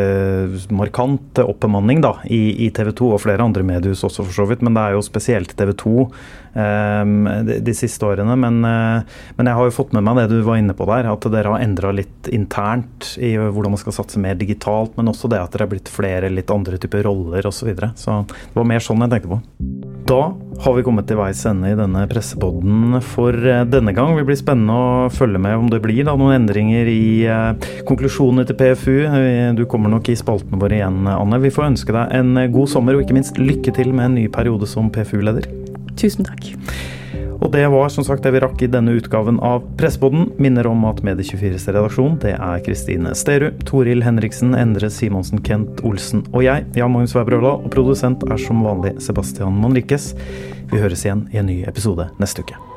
markant 0.81 1.43
oppbemanning 1.45 2.03
da, 2.05 2.15
i, 2.25 2.43
i 2.67 2.71
TV 2.75 2.93
2 3.03 3.13
og 3.17 3.23
flere 3.25 3.45
andre 3.45 3.67
mediehus 3.67 4.05
også, 4.09 4.27
for 4.27 4.41
så 4.41 4.49
vidt. 4.49 4.65
Men 4.65 4.79
det 4.79 4.85
er 4.85 4.97
jo 4.97 5.05
spesielt 5.05 5.55
TV 5.59 5.75
2 5.85 5.95
um, 6.09 7.15
de, 7.49 7.59
de, 7.65 7.77
siste 7.77 8.09
årene. 8.09 8.39
Men, 8.41 8.61
uh, 8.65 9.21
men, 9.37 9.51
jeg 9.51 9.61
har 9.61 9.69
jo 9.69 9.77
fått 9.79 9.95
med 9.97 10.07
meg 10.09 10.23
det 10.23 10.29
du 10.33 10.41
var 10.47 10.63
inne 10.63 10.77
på 10.79 10.89
der, 10.89 11.11
at 11.13 11.31
dere 11.33 11.55
har 11.55 11.65
endra 11.65 11.93
litt 11.95 12.33
internt 12.33 13.15
i 13.21 13.35
hvordan 13.39 13.75
man 13.75 13.83
skal 13.83 13.97
satse 14.01 14.21
mer 14.23 14.39
digitalt. 14.41 14.97
Men 14.99 15.13
også 15.13 15.31
det 15.33 15.43
at 15.43 15.55
dere 15.55 15.69
er 15.69 15.75
blitt 15.77 15.93
flere 15.93 16.33
litt 16.33 16.53
andre 16.55 16.81
typer 16.81 17.05
roller 17.09 17.45
osv. 17.45 17.57
Så, 17.59 17.67
videre. 17.67 17.89
så 17.99 18.21
det 18.23 18.55
var 18.55 18.69
mer 18.71 18.81
sånn 18.81 19.03
jeg 19.03 19.11
tenkte 19.11 19.33
på. 19.33 19.41
Da 20.09 20.21
har 20.59 20.75
vi 20.75 20.83
kommet 20.87 21.07
til 21.09 21.19
veis 21.21 21.41
ende 21.47 21.71
i 21.71 21.77
denne 21.79 22.03
pressepodden 22.11 22.99
for 23.15 23.37
eh, 23.37 23.65
denne 23.71 23.95
gang. 23.97 24.17
Det 24.19 24.27
blir 24.27 24.39
spennende 24.39 24.75
å 24.75 25.09
følge 25.15 25.41
med 25.43 25.57
om 25.59 25.71
det 25.71 25.81
blir 25.85 26.03
da, 26.09 26.17
noen 26.19 26.41
endringer 26.41 26.91
i 26.91 27.25
eh, 27.31 27.69
konklusjonene 27.89 28.47
til 28.49 28.59
PFU. 28.59 28.97
Du 29.59 29.65
kommer 29.71 29.93
nok 29.93 30.11
i 30.11 30.19
spaltene 30.19 30.61
våre 30.61 30.81
igjen, 30.81 31.03
Anne. 31.15 31.41
Vi 31.45 31.55
får 31.55 31.71
ønske 31.71 31.95
deg 31.95 32.15
en 32.19 32.35
god 32.55 32.75
sommer, 32.75 32.99
og 32.99 33.07
ikke 33.07 33.19
minst 33.19 33.39
lykke 33.41 33.75
til 33.77 33.95
med 33.95 34.11
en 34.11 34.19
ny 34.23 34.29
periode 34.33 34.69
som 34.71 34.91
PFU-leder. 34.93 35.47
Tusen 35.99 36.27
takk. 36.27 36.53
Og 37.39 37.53
det 37.55 37.65
var 37.71 37.91
som 37.95 38.05
sagt 38.07 38.25
det 38.27 38.33
vi 38.35 38.41
rakk 38.43 38.63
i 38.65 38.71
denne 38.71 38.97
utgaven 38.99 39.39
av 39.45 39.63
Presseboden. 39.79 40.27
Minner 40.43 40.67
om 40.67 40.83
at 40.89 41.05
Medie24s 41.07 41.69
redaksjon 41.71 42.19
det 42.25 42.35
er 42.35 42.65
Kristine 42.67 43.15
Sterud, 43.19 43.63
Toril 43.69 44.03
Henriksen, 44.07 44.57
Endre 44.59 44.91
Simonsen, 44.91 45.43
Kent 45.47 45.85
Olsen 45.87 46.25
og 46.33 46.43
jeg, 46.47 46.67
Jan 46.79 46.95
Magnus 46.95 47.15
Weibrøla. 47.17 47.55
Og 47.63 47.71
produsent 47.75 48.27
er 48.27 48.43
som 48.43 48.65
vanlig 48.67 48.97
Sebastian 49.05 49.61
Manriquez. 49.63 50.11
Vi 50.73 50.83
høres 50.83 51.07
igjen 51.07 51.29
i 51.33 51.41
en 51.41 51.49
ny 51.49 51.63
episode 51.71 52.11
neste 52.19 52.43
uke. 52.43 52.68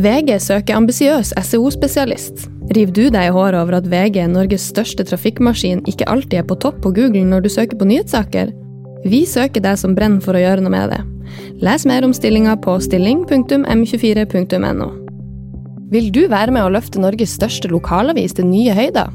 VG 0.00 0.38
søker 0.40 0.78
ambisiøs 0.78 1.34
SEO-spesialist. 1.36 2.46
River 2.72 2.92
du 2.96 3.02
deg 3.12 3.26
i 3.26 3.32
håret 3.34 3.58
over 3.58 3.74
at 3.80 3.88
VG, 3.90 4.22
Norges 4.32 4.64
største 4.70 5.04
trafikkmaskin, 5.04 5.82
ikke 5.90 6.08
alltid 6.08 6.38
er 6.40 6.46
på 6.48 6.56
topp 6.62 6.78
på 6.80 6.92
Google 6.96 7.26
når 7.28 7.40
du 7.44 7.50
søker 7.52 7.76
på 7.76 7.88
nyhetssaker? 7.90 8.48
Vi 9.04 9.26
søker 9.28 9.60
deg 9.60 9.76
som 9.80 9.94
brenner 9.96 10.22
for 10.24 10.34
å 10.36 10.40
gjøre 10.40 10.62
noe 10.64 10.72
med 10.72 10.86
det. 10.94 11.02
Les 11.60 11.84
mer 11.88 12.04
om 12.06 12.14
stillinga 12.16 12.54
på 12.64 12.72
stilling.m24.no. 12.86 14.88
Vil 15.92 16.06
du 16.14 16.22
være 16.30 16.52
med 16.54 16.64
å 16.64 16.72
løfte 16.72 17.02
Norges 17.02 17.34
største 17.36 17.68
lokalavis 17.68 18.32
til 18.38 18.46
nye 18.48 18.72
høyder? 18.76 19.08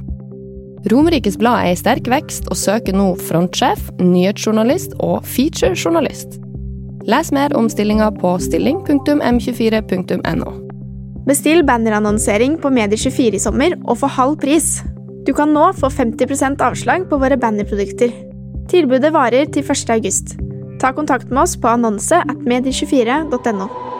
Romerikes 0.91 1.37
Blad 1.41 1.65
er 1.65 1.73
i 1.73 1.79
sterk 1.79 2.05
vekst 2.11 2.45
og 2.51 2.57
søker 2.61 2.93
nå 2.93 3.15
frontsjef, 3.25 3.81
nyhetsjournalist 4.03 4.93
og 4.99 5.25
featurejournalist. 5.25 6.37
Les 7.09 7.31
mer 7.33 7.57
om 7.57 7.69
stillinga 7.73 8.11
på 8.19 8.29
stilling.m24.no. 8.43 10.64
Bestill 11.25 11.63
bannerannonsering 11.65 12.59
på 12.61 12.69
Medier24 12.69 13.33
i 13.33 13.41
sommer 13.41 13.73
og 13.81 13.97
få 13.97 14.09
halv 14.13 14.37
pris. 14.43 14.83
Du 15.25 15.33
kan 15.33 15.55
nå 15.55 15.71
få 15.73 15.89
50% 15.89 16.61
avslag 16.61 17.07
på 17.09 17.17
våre 17.17 17.37
bannerprodukter. 17.41 18.13
Tilbudet 18.69 19.09
varer 19.13 19.49
til 19.49 19.65
1. 19.65 19.89
august. 19.97 20.35
Ta 20.81 20.93
kontakt 20.93 21.31
med 21.31 21.41
oss 21.47 21.57
på 21.57 21.71
annonse 21.71 22.21
at 22.21 22.45
medier24.no. 22.45 23.94